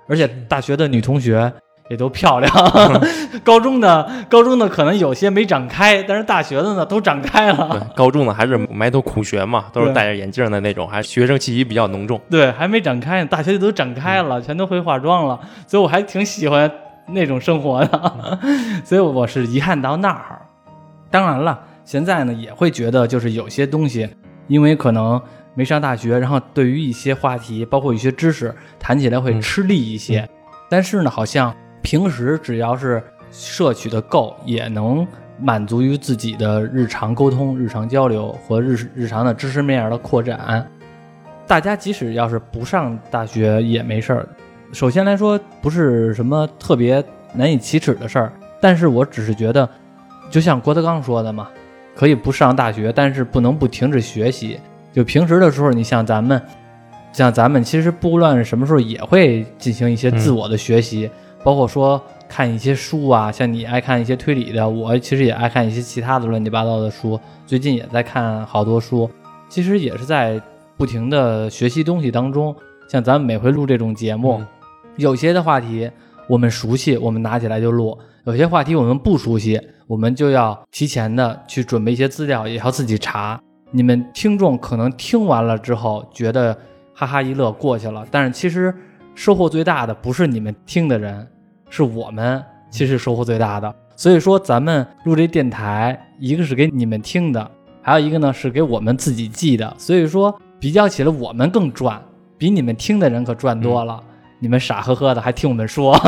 [0.08, 1.54] 而且大学的女同学
[1.90, 2.52] 也都漂亮，
[3.44, 7.70] 高中的高中的可能有些没长开，但是大学的呢都长开了。
[7.72, 12.22] 对，高中呢还是埋头苦学嘛，都是戴着眼镜的那种，还学生气息比较浓重。
[12.30, 16.72] 对，还没长开呢，大学里都长开了，全都会化妆了，所以我还挺喜欢
[17.08, 18.40] 那种生活的，
[18.86, 20.40] 所以我是遗憾到那儿。
[21.10, 24.08] 当然了，现在呢也会觉得，就是有些东西，
[24.48, 25.20] 因为可能
[25.56, 30.30] 没上大学，然后对于一些话题，包括一些知识，谈起来会嗯吃力一些。
[30.70, 31.52] 但是呢，好像
[31.90, 35.08] 平时只要是摄取的够，也能
[35.42, 40.64] 满足于自己的日常沟通、日常交流和日日常的知识面的扩展。
[41.48, 44.30] 大家即使要是不上大学也没事儿。
[44.72, 49.68] 首先来说，不是什么特别难以启齿的事儿，但是我只是觉得，
[50.30, 51.50] 就像郭德纲说的嘛，
[51.96, 54.60] 可以不上大学，但是不能不停止学习。
[54.94, 56.40] 就平时的时候，你像咱们，
[57.12, 61.10] 像咱们其实不论什么时候也会进行一些自我的学习，
[61.44, 69.10] 包括说看一些书啊，像你爱看一些推理的，我其实也爱看一些其他的乱七八糟的书，最近也在看好多书，
[69.48, 70.42] 其实也是在
[70.78, 72.56] 不停的学习东西当中。
[72.88, 74.48] 像咱们每回录这种节目，嗯
[74.98, 75.90] 有些的话题
[76.28, 83.40] 我们熟悉，我们拿起来就录；有些话题我们不熟悉，我们就要提前的去准备一些资料，也要自己查。
[83.72, 86.58] 你们听众可能听完了之后觉得
[86.94, 88.74] 哈哈一乐过去了，但是其实
[89.20, 91.28] 收获最大的不是你们听的人，
[91.70, 93.76] 是我们其实收获最大的。
[93.94, 97.52] 所以说，咱们录这电台，一个是给你们听的，
[97.82, 99.76] 还有一个呢是给我们自己记的。
[99.78, 102.02] 所以说，比较起来，我们更赚，
[102.38, 104.02] 比你们听的人可赚多了。
[104.40, 106.00] 你们傻呵呵的还听我们说，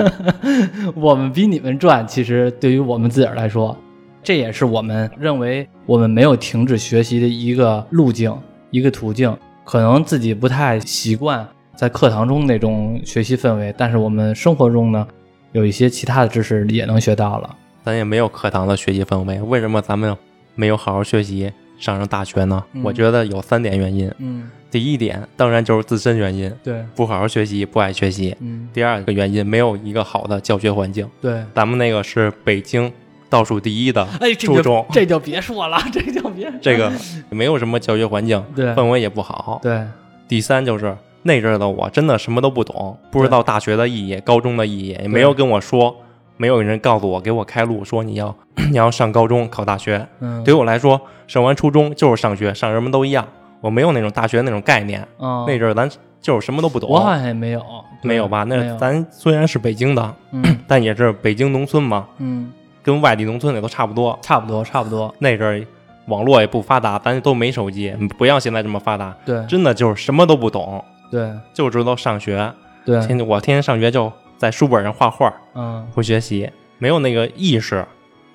[0.94, 2.06] 我们比你们赚。
[2.06, 3.74] 其实对于我们自个儿来说，
[4.22, 8.38] 这也是我们认为我们没有停止学习的一个路径、
[8.70, 9.34] 一个途径。
[9.64, 11.44] 可能自己不太习惯
[11.76, 15.06] 在课堂中那种学习氛围，但是我们生活中呢，
[15.52, 17.54] 有一些其他的知识也能学到了。
[17.84, 20.16] 咱也没有课堂的学习氛围，为什么咱们
[20.54, 22.64] 没有好好学习，上上大学呢？
[22.72, 24.10] 嗯我觉得有三点原因。
[24.18, 28.34] 嗯，第一点，当然就是自身原因，对，不好好学习，不爱学习。
[28.40, 31.06] 嗯，第二个原因，没有一个好的教学环境。
[31.20, 31.44] 对。
[31.54, 32.90] 咱们那个是北京
[33.28, 36.90] 倒数第一的哎，这就初中，这就别说了， 这就别这个
[37.28, 39.60] 没有什么教学环境，对氛围也不好。
[39.62, 39.82] 对
[40.26, 45.94] 第三就是那阵儿的我真的什么都不懂，不知道大学的意义、高中的意义，也没有跟我说，
[46.36, 48.34] 没有人告诉我，给我开路，说你要
[48.70, 50.06] 你要上高中考大学。
[50.20, 53.26] 嗯，对于我来说，上完初中就是上学，上什么都一样，
[53.60, 55.06] 我没有那种大学那种概念。
[55.18, 57.62] 嗯，那阵儿咱就是什么都不懂，我好像也没有，
[58.02, 58.44] 没有吧？
[58.44, 64.18] 那咱虽然是北京的，嗯但也是北京农村嘛，嗯，跟外地农村也都差不多。
[64.22, 65.66] 差不多差不多，那阵儿
[66.06, 72.52] 网络也不发达，咱都没手机，不像现在这么发达，对真的就是什么都不懂，对就知道上学。
[72.84, 76.48] 对，天天我天天上学就在书本上画画，嗯，不学习，
[76.78, 77.84] 没有那个意识。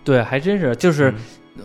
[0.04, 1.16] 对，还真是，就是嗯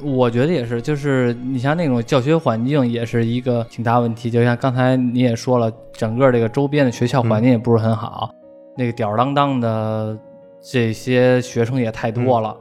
[0.03, 4.31] 我觉得也是，就是你像那种教学环境也是一个挺大问题。
[4.31, 8.31] 就像刚才你也说了，整个这个周边的学校环境也不是很好，
[8.77, 10.19] 那个吊儿郎当的
[10.61, 12.57] 这些学生也太多了。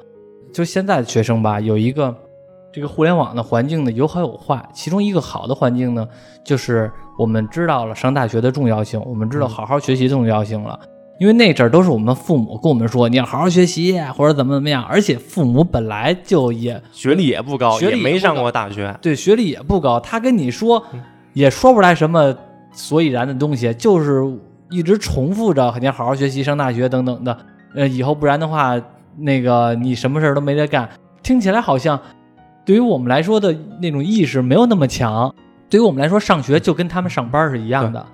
[0.53, 2.15] 就现在的学生吧，有一个
[2.75, 6.05] 这个互联网的环境呢有好有坏，其中一个好的环境呢，
[6.43, 10.77] 就是我们知道了上大学的重要性，我们知道嗯好好学习的重要性了。
[11.17, 18.93] 因为那阵儿都是我们父母跟我们说你要好好学习或者怎么怎么样，而且父母本来就也学历也不高，学历也也没上过大学。
[19.01, 21.01] 对学历也不高，他跟你说嗯
[21.31, 22.35] 也说不出来什么
[22.73, 24.21] 所以然的东西，就是
[24.69, 27.37] 一直重复着你要好好学习上大学等等的，
[27.73, 28.77] 呃，以后不然的话，
[29.17, 30.89] 那个你什么事儿都没得干，
[31.23, 31.97] 听起来好像
[32.65, 35.33] 对于我们来说的那种意识没有那么强，
[35.69, 38.05] 对于我们来说上学就跟他们上班是一样的。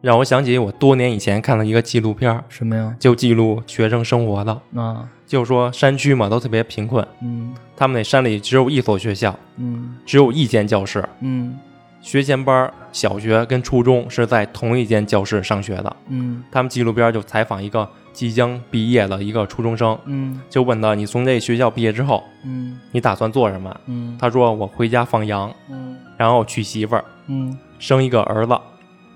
[0.00, 2.96] 让我想起我多年以前看了一个纪录片，什么呀？
[2.98, 11.58] 就记录学生生活的，啊，就说山区嘛都特别贫困，嗯他们那山里只有一所学校，嗯只有一间教室，嗯
[12.00, 15.96] 学前班小学跟初中是在同一间教室上学的。
[16.08, 20.40] 嗯他们纪录片就采访一个即将毕业的一个初中生，嗯。
[20.48, 22.78] 就问他：“你从这学校毕业之后，嗯。
[22.92, 23.74] 你打算做什么？
[23.86, 25.96] 嗯？”他说：“我回家放羊，嗯。
[26.16, 27.56] 然后娶媳妇儿，嗯。
[27.78, 28.58] 生一个儿子，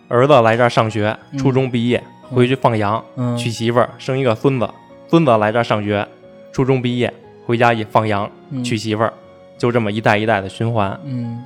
[0.09, 1.39] 儿子来这儿上学，嗯。
[1.39, 4.69] 初中毕业，回去放羊，嗯，娶媳妇儿，生一个孙子，
[5.09, 6.07] 孙子来这儿上学，
[6.53, 7.13] 初中毕业，
[7.47, 8.65] 回家也放羊，嗯。
[8.65, 9.13] 娶媳妇儿，
[9.59, 10.99] 就这么一代一代的循环。
[11.05, 11.43] 嗯，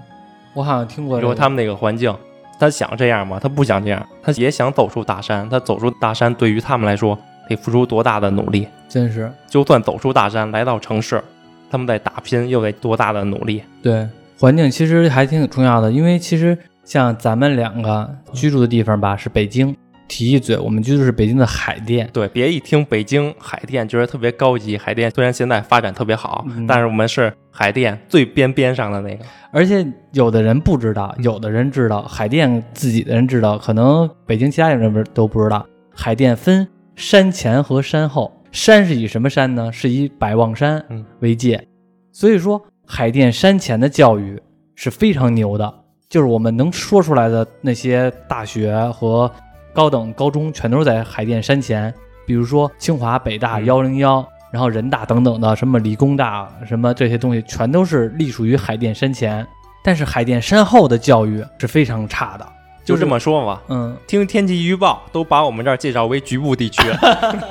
[0.55, 2.15] 我好像听过说他们那个环境，
[2.61, 3.39] 他想这样吗？
[3.43, 5.49] 他不想这样，他也想走出大山。
[5.49, 7.19] 他走出大山，对于他们来说，
[7.49, 8.69] 得付出多大的努力？
[8.89, 11.23] 真是就算走出大山，来到城市，
[11.71, 13.63] 他们在打拼，又得多大的努力？
[13.83, 14.07] 对
[14.39, 19.77] 环境其实还挺重要的，因为其实像咱们两个居住的地方吧是北京，
[20.07, 22.09] 提一嘴，我们居住是北京的海淀。
[22.13, 24.79] 对，别一听北京海淀觉得特别高级。
[24.79, 29.25] 海淀虽然现在发展特别好，嗯但是我们是海淀最边边上的那个。
[29.51, 35.67] 而且有的人不知道，有的人知道，海淀自己的人知道，可能北京其他人不都不知道。
[35.95, 36.67] 海淀分
[36.99, 39.73] 山前和山后，山是以什么山呢？
[39.73, 41.65] 是以百望山嗯为界，
[42.11, 44.37] 所以说海淀山前的教育
[44.75, 45.73] 是非常牛的，
[46.09, 49.31] 就是我们能说出来的那些大学和
[49.73, 51.95] 高等高中，全都是在海淀山前，
[52.27, 54.27] 比如说清华、北大、嗯幺零幺。
[54.51, 59.47] 然后人大等等的，什么理工大，什么这些东西，全都是隶属于海淀山前。
[59.85, 62.49] 但是海淀山后的教育是非常差的，
[62.89, 66.83] 就这么说嘛，嗯，听天气预报都把我们这儿介绍为局部地区。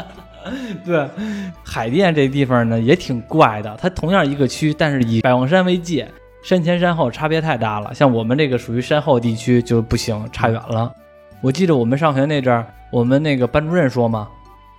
[0.85, 1.07] 对，
[1.63, 6.09] 海淀这地方呢也挺怪的，它同样一个区，但是以百望山为界，
[6.41, 7.93] 山前山后差别太大了。
[7.93, 10.91] 像我们这个属于山后地区就不行，差远了。
[11.41, 14.27] 我记得我们上学那阵儿，我们那个班主任说嘛，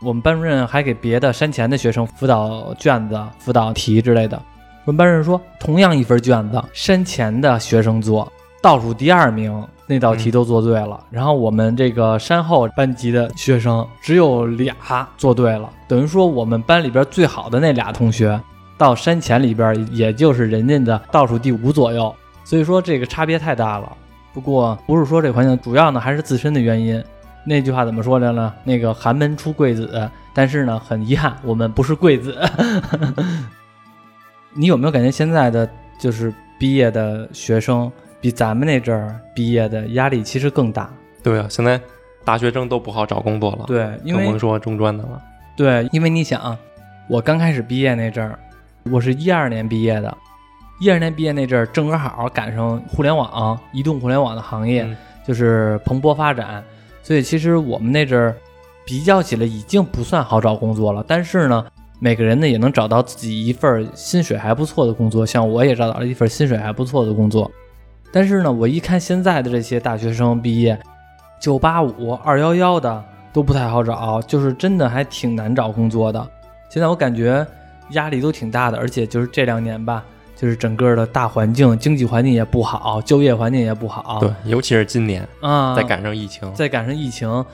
[0.00, 4.40] 我们班主任还给别的山前的学生辅导卷子、辅导题之类的。
[4.86, 8.32] 我们班主任说，同样一份卷子，山前的学生做
[8.62, 11.02] 倒数第二名，那道题都做对了。
[11.10, 14.76] 然后我们这个山后班级的学生只有俩
[15.16, 18.40] 做对了，等于说我们班里边最好的那俩同学
[18.76, 22.14] 到山前里边，也就是人家的倒数第五左右。
[22.44, 23.90] 所以说这个差别太大了。
[24.32, 27.02] 不过不是说这个环境，主要呢还是自身的原因。
[27.44, 28.52] 那句话怎么说的呢？
[28.62, 32.38] 那个寒门出贵子，但是呢，很遗憾，我们不是贵子。
[34.52, 35.68] 你有没有感觉现在的
[35.98, 37.90] 就是毕业的学生
[38.20, 40.90] 比咱们那阵儿毕业的压力其实更大？
[41.22, 41.80] 对啊，现在
[42.24, 45.20] 大学生都不好找工作了，对，因为更甭说中专的了。
[45.56, 46.56] 对，因为你想，
[47.08, 48.38] 我刚开始毕业那阵儿，
[48.90, 50.16] 我是一二年毕业的，
[50.80, 54.96] 一二年毕业那阵儿正好赶上互联网、移动互联网的行业、嗯
[55.26, 56.64] 就是蓬勃发展，
[57.02, 58.34] 所以其实我们那阵儿
[58.86, 61.04] 比较起来已经不算好找工作了。
[61.06, 61.66] 但是呢，
[62.00, 67.50] 每个人呢也能找到自己一份儿薪水还不错的工作，像我也找到了一份薪水还不错的工作。
[68.12, 70.78] 但是呢，我一看现在的这些大学生毕业，
[71.38, 76.26] 九八五、二幺幺的都不太好找，就是真的还挺难找工作的。
[76.70, 77.46] 现在我感觉
[77.90, 80.02] 压力都挺大的，而且就是这两年吧，
[80.34, 84.18] 就是整个的大环境、经济环境也不好，就业环境也不好。
[84.20, 87.44] 对，尤其是今年啊，再赶上疫情，再赶上疫情，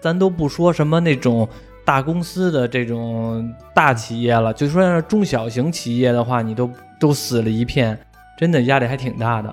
[0.00, 1.48] 咱都不说什么那种
[1.84, 7.98] 大公司的这种大企业了，就说是中小型企业的话，你都都死了一片，
[8.38, 9.52] 真的压力还挺大的。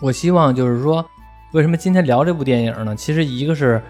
[0.00, 1.04] 我希望就是说，
[1.52, 2.96] 为什么今天聊这部电影呢？
[2.96, 3.80] 其实一个是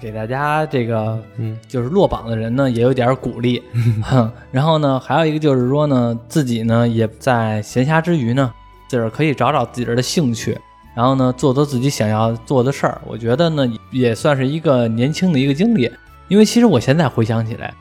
[0.00, 3.62] 给大家这个嗯，就是落榜的人呢也有点鼓励，
[4.02, 8.52] 哼然后呢还有一个就是说呢，自己呢也在闲暇之余呢，
[8.88, 10.58] 自个儿可以找找自己的兴趣，
[10.94, 13.00] 然后呢做做自己想要做的事儿。
[13.06, 15.90] 我觉得呢也算是一个年轻的一个经历，
[16.28, 17.72] 因为其实我现在回想起来，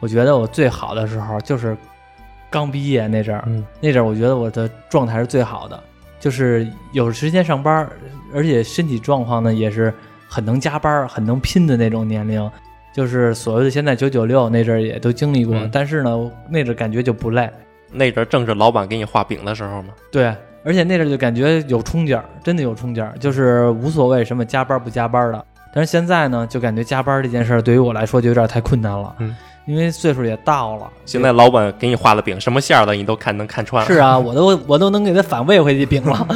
[0.00, 1.76] 我觉得我最好的时候就是
[2.48, 5.82] 刚毕业那阵儿，嗯那阵儿我觉得我的状态是最好的，
[6.18, 7.88] 就是有时间上班，
[8.34, 9.92] 而且身体状况呢也是
[10.28, 12.50] 很能加班、很能拼的那种年龄。
[12.92, 15.70] 就是所谓的现在九九六那阵儿也都经历过，嗯。
[15.72, 17.48] 但是呢那阵儿感觉就不累，
[17.92, 19.90] 那阵儿正是老板给你画饼的时候嘛。
[20.10, 29.36] 对，而且那阵儿就感觉有冲劲儿，真的有冲劲儿，就是无所谓什么加班儿不加班儿的，但是现在呢，就感觉加班这件事儿对于我来说就有点太困难了，嗯，
[29.68, 30.90] 因为岁数也到了。
[31.04, 33.84] 现在老板给你画的饼，什么馅儿的你都看能看穿。
[33.84, 36.26] 是啊，我都我都能给他反喂回去饼了，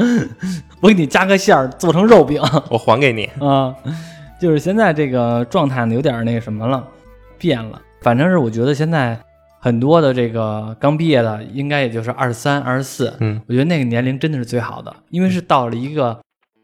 [0.80, 3.24] 我给你加个馅儿做成肉饼我还给你。
[3.40, 3.74] 啊，
[4.38, 6.86] 就是现在这个状态呢有点那个什么了，
[7.38, 7.80] 变了。
[8.02, 9.18] 反正是我觉得现在
[9.58, 16.18] 很多的这个刚毕业的，应该也就是二十三、二十四，嗯，我觉得那个年龄真的是最好的，因为是到了一个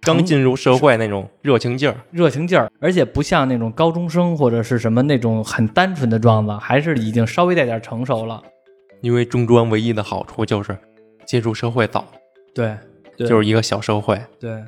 [0.05, 8.43] 刚进入社会那种热情劲儿，热情劲儿，而且不像那种高中生或者是什么那种很单纯的状子，还是已经稍微带点成熟了。
[9.01, 10.77] 因为中专唯一的好处就是
[11.27, 12.07] 接触社会早，
[12.55, 12.77] 对，
[13.17, 14.21] 对就是一个小社会。
[14.39, 14.63] 对，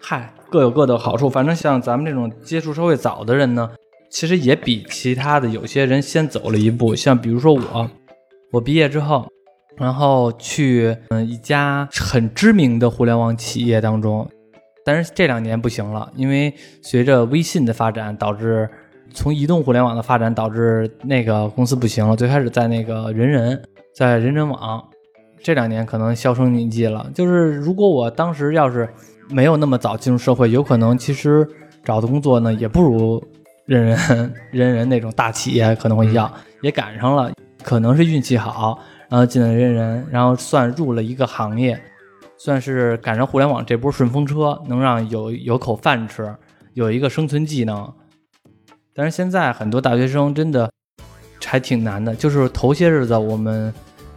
[0.00, 1.28] 嗨，各有各的好处。
[1.28, 3.70] 反正像咱们这种接触社会早的人呢，
[4.10, 6.94] 其实也比其他的有些人先走了一步。
[6.94, 7.90] 像比如说我，
[8.52, 9.26] 我毕业之后，
[9.76, 14.26] 然后去嗯一家很知名的互联网企业当中，
[14.84, 16.52] 但是这两年不行了，因为
[16.82, 18.68] 随着微信的发展，导致
[19.12, 22.16] 从移动互联网的发展导致那个公司不行了。
[22.16, 23.62] 最开始在那个人人，
[23.94, 24.82] 在人人网，
[25.42, 27.10] 这两年可能销声匿迹了。
[27.14, 28.88] 就是如果我当时要是
[29.28, 31.46] 没有那么早进入社会，有可能其实
[31.84, 33.22] 找的工作呢也不如
[33.66, 37.30] 人 人人人那种大企业可能会要，也赶上了，
[37.62, 38.78] 可能是运气好，
[39.08, 41.80] 然后进了人人，然后算入了一个行业，
[42.44, 46.34] 算是赶上互联网这波顺风车，能让有有口饭吃，
[46.74, 47.88] 有一个生存技能。
[48.92, 50.68] 但是现在很多大学生真的
[51.46, 53.72] 还挺难的，就是头些日子我们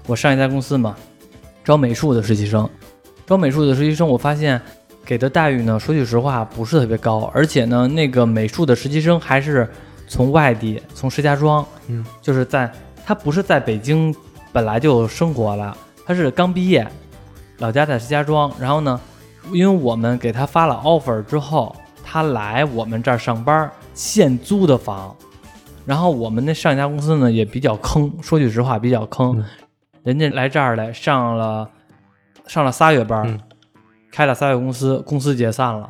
[0.08, 0.96] 我上一家公司嘛，
[1.64, 2.68] 招美术的实习生，
[3.28, 4.60] 招美术的实习生，我发现
[5.06, 9.70] 给的待遇呢，说句实话不是特别高，而且呢，那个美术的实习生还是
[10.08, 12.74] 从外地，从石家庄，嗯，就是在
[13.06, 14.12] 他不是在北京
[14.52, 16.88] 本来就生活了，他是刚毕业，
[17.60, 19.00] 老家在石家庄，然后呢，
[19.52, 25.16] 因为我们给他发了 offer 之后，他来我们这儿上班，现租的房。
[25.86, 29.46] 然后我们那上一家公司呢也比较坑，说句实话比较坑，嗯。
[30.04, 31.70] 人家来这儿来上了
[32.48, 33.40] 上了仨月班，嗯。
[34.12, 35.90] 开了仨月公司，公司解散了，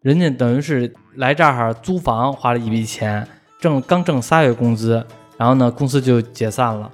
[0.00, 3.26] 人家等于是来这儿租房花了一笔钱，
[3.60, 5.04] 挣刚挣仨月工资，
[5.36, 6.90] 然后呢公司就解散了，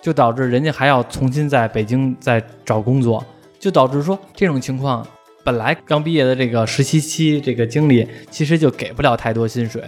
[0.00, 3.22] 就导致人家还要重新在北京再找工作，
[3.62, 5.06] 就导致说这种情况，
[5.44, 9.80] 本来刚毕业的这个实习期这个经理，其实就给不了太多薪水，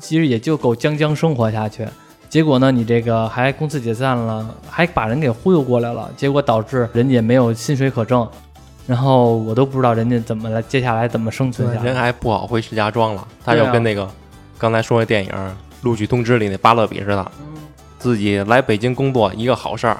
[0.00, 1.86] 其实也就够将将生活下去。
[2.28, 8.28] 结果呢，你这个还公司解散了，还把人给忽悠过来了，结果导致人家没有薪水可挣，
[8.88, 11.84] 然后我都不知道人家怎么来，接下来怎么生存下来。
[11.84, 14.10] 人还不好回石家庄了，他就跟那个
[14.58, 15.30] 刚才说的电影
[15.82, 17.30] 《录取通知》里那巴勒比似的，
[18.00, 19.96] 自己来北京工作一个好事儿，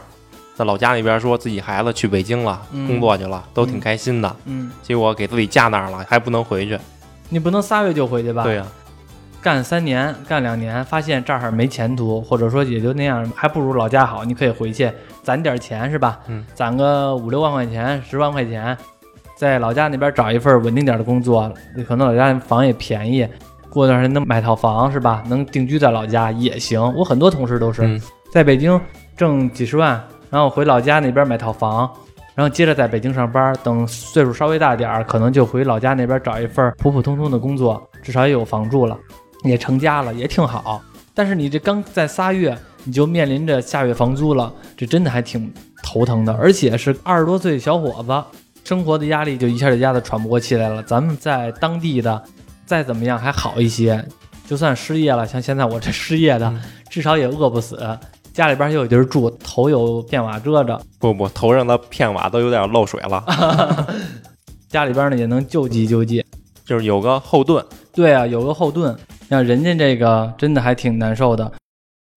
[0.56, 4.36] 在老家那边说自己孩子去北京了，嗯工作去了，都挺开心的。
[4.46, 6.78] 嗯，结果给自己架那儿了，还不能回去。
[7.28, 8.42] 你不能仨月就回去吧？
[8.42, 8.66] 对呀、
[9.42, 14.24] 干三年、干两年，发现这儿没前途，或者说也就那样，还不如老家好。
[14.24, 14.90] 你可以回去
[15.22, 16.18] 攒点钱是吧？
[16.28, 18.74] 嗯，攒个五六万块钱、十万块钱，
[19.36, 21.52] 在老家那边找一份稳定点的工作，
[21.86, 23.28] 可能老家房也便宜，
[23.68, 25.22] 过段时间能买套房是吧？
[25.28, 26.80] 能定居在老家也行。
[26.94, 28.00] 我很多同事都是、嗯
[28.32, 28.78] 在北京
[29.16, 31.90] 挣几十万，然后回老家那边买套房。
[32.34, 38.98] 然后接着在北京上班，等岁数稍微大点儿，可能就回老家那边找一份普普通通的工作，至少也有房住了。
[39.44, 40.82] 也成家了，也挺好。
[41.14, 45.52] 但是你这刚在仨月，你就面临着下月房租了，这真的还挺
[45.82, 46.32] 头疼的。
[46.34, 50.82] 而且是二十多岁小伙子，生活的压力就一下就压得喘不过气来了。
[50.82, 52.22] 咱们在当地的
[52.66, 54.04] 再怎么样还好一些，
[54.46, 56.52] 就算失业了，像现在我这失业的，
[56.90, 57.76] 至少也饿不死，
[58.36, 63.24] 家里边又有地儿住，头有片瓦遮着，不不，头上的片瓦都有点漏水了，
[64.68, 66.22] 家里边呢也能救济救济。
[66.62, 67.64] 就是有个后盾。
[67.94, 68.94] 对啊，有个后盾，
[69.30, 71.50] 像人家这个真的还挺难受的。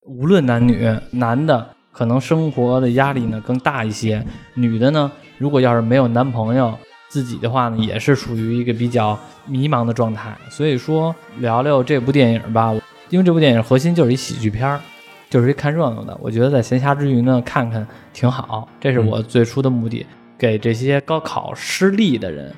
[0.06, 4.22] 无论男女，男的可能生活的压力呢更大一些，
[4.56, 10.38] 女的呢，如果要是没有男朋友，自己的话呢，也是属于一个比较迷茫的状态。
[10.50, 12.74] 所以说，聊聊这部电影吧，
[13.10, 14.82] 因为这部电影核心就是一喜剧片儿，
[15.30, 16.18] 就是一看热闹的。
[16.22, 20.06] 我觉得在闲暇之余呢，看看挺好，这是我最初的目的，
[20.38, 22.54] 给这些高考失利的人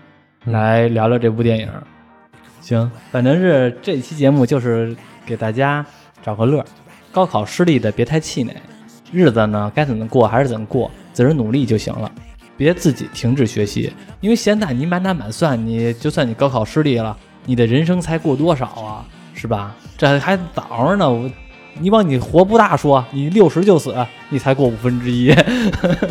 [0.45, 1.69] 来聊聊这部电影。
[2.61, 4.95] 行，反正是这期节目就是
[5.25, 5.85] 给大家
[6.23, 6.65] 找个乐儿。
[7.11, 8.55] 高考失利的别太气馁，
[9.11, 12.09] 日子呢该怎么过还是怎么过，自个儿努力就行了，
[12.55, 13.91] 别自己停止学习。
[14.21, 19.05] 因为现在你满打满算，你就算你高考失利了，你的人生才过多少啊？
[19.33, 19.75] 是吧？
[19.97, 21.29] 这还早着呢，我
[21.79, 23.95] 你往你活不大说，你六十就死，
[24.29, 25.27] 你才过五分之一，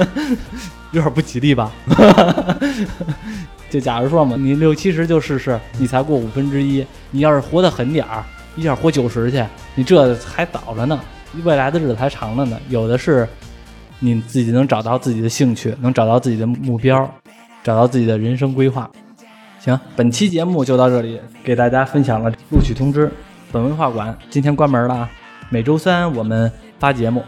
[0.93, 1.71] 有点不吉利吧？
[3.71, 6.85] 就假如说嘛，你六七十就试试，你才过五分之一。
[7.13, 8.25] 你要是活得狠点儿，
[8.57, 9.45] 一下活九十去，
[9.77, 10.99] 你这还早着呢，
[11.45, 12.59] 未来的日子还长着呢。
[12.69, 13.29] 有的是
[14.01, 17.09] 你自己能找到自己的兴趣，能找到自己的目标，
[17.63, 18.91] 找到自己的人生规划。
[19.61, 23.09] 行，本期节目就到这里，给大家分享了录取通知。
[23.53, 25.11] 本文化馆今天关门了啊，
[25.53, 27.25] 每周三我们发节目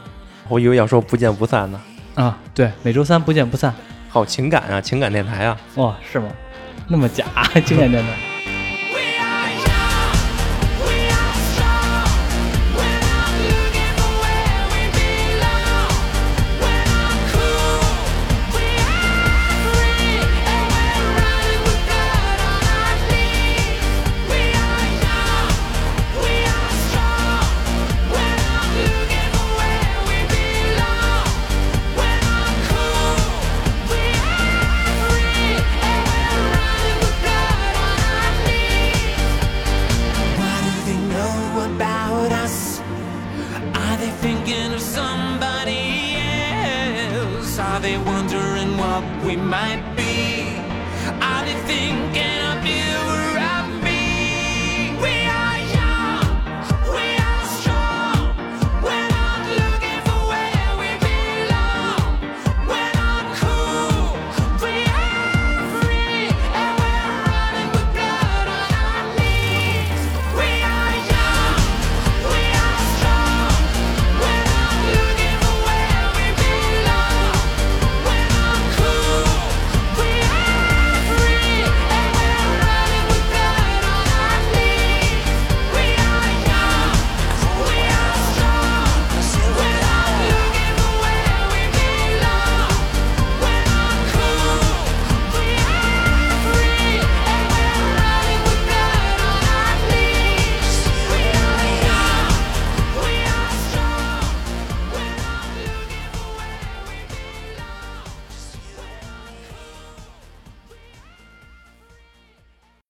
[0.48, 1.80] 我以为要说不见不散呢。
[2.14, 3.74] 啊，对，每周三不见不散。
[4.08, 5.56] 好情感啊，情感电台啊。
[5.74, 6.28] 哦，是吗？
[6.86, 7.24] 那么假，
[7.66, 8.31] 情感电台。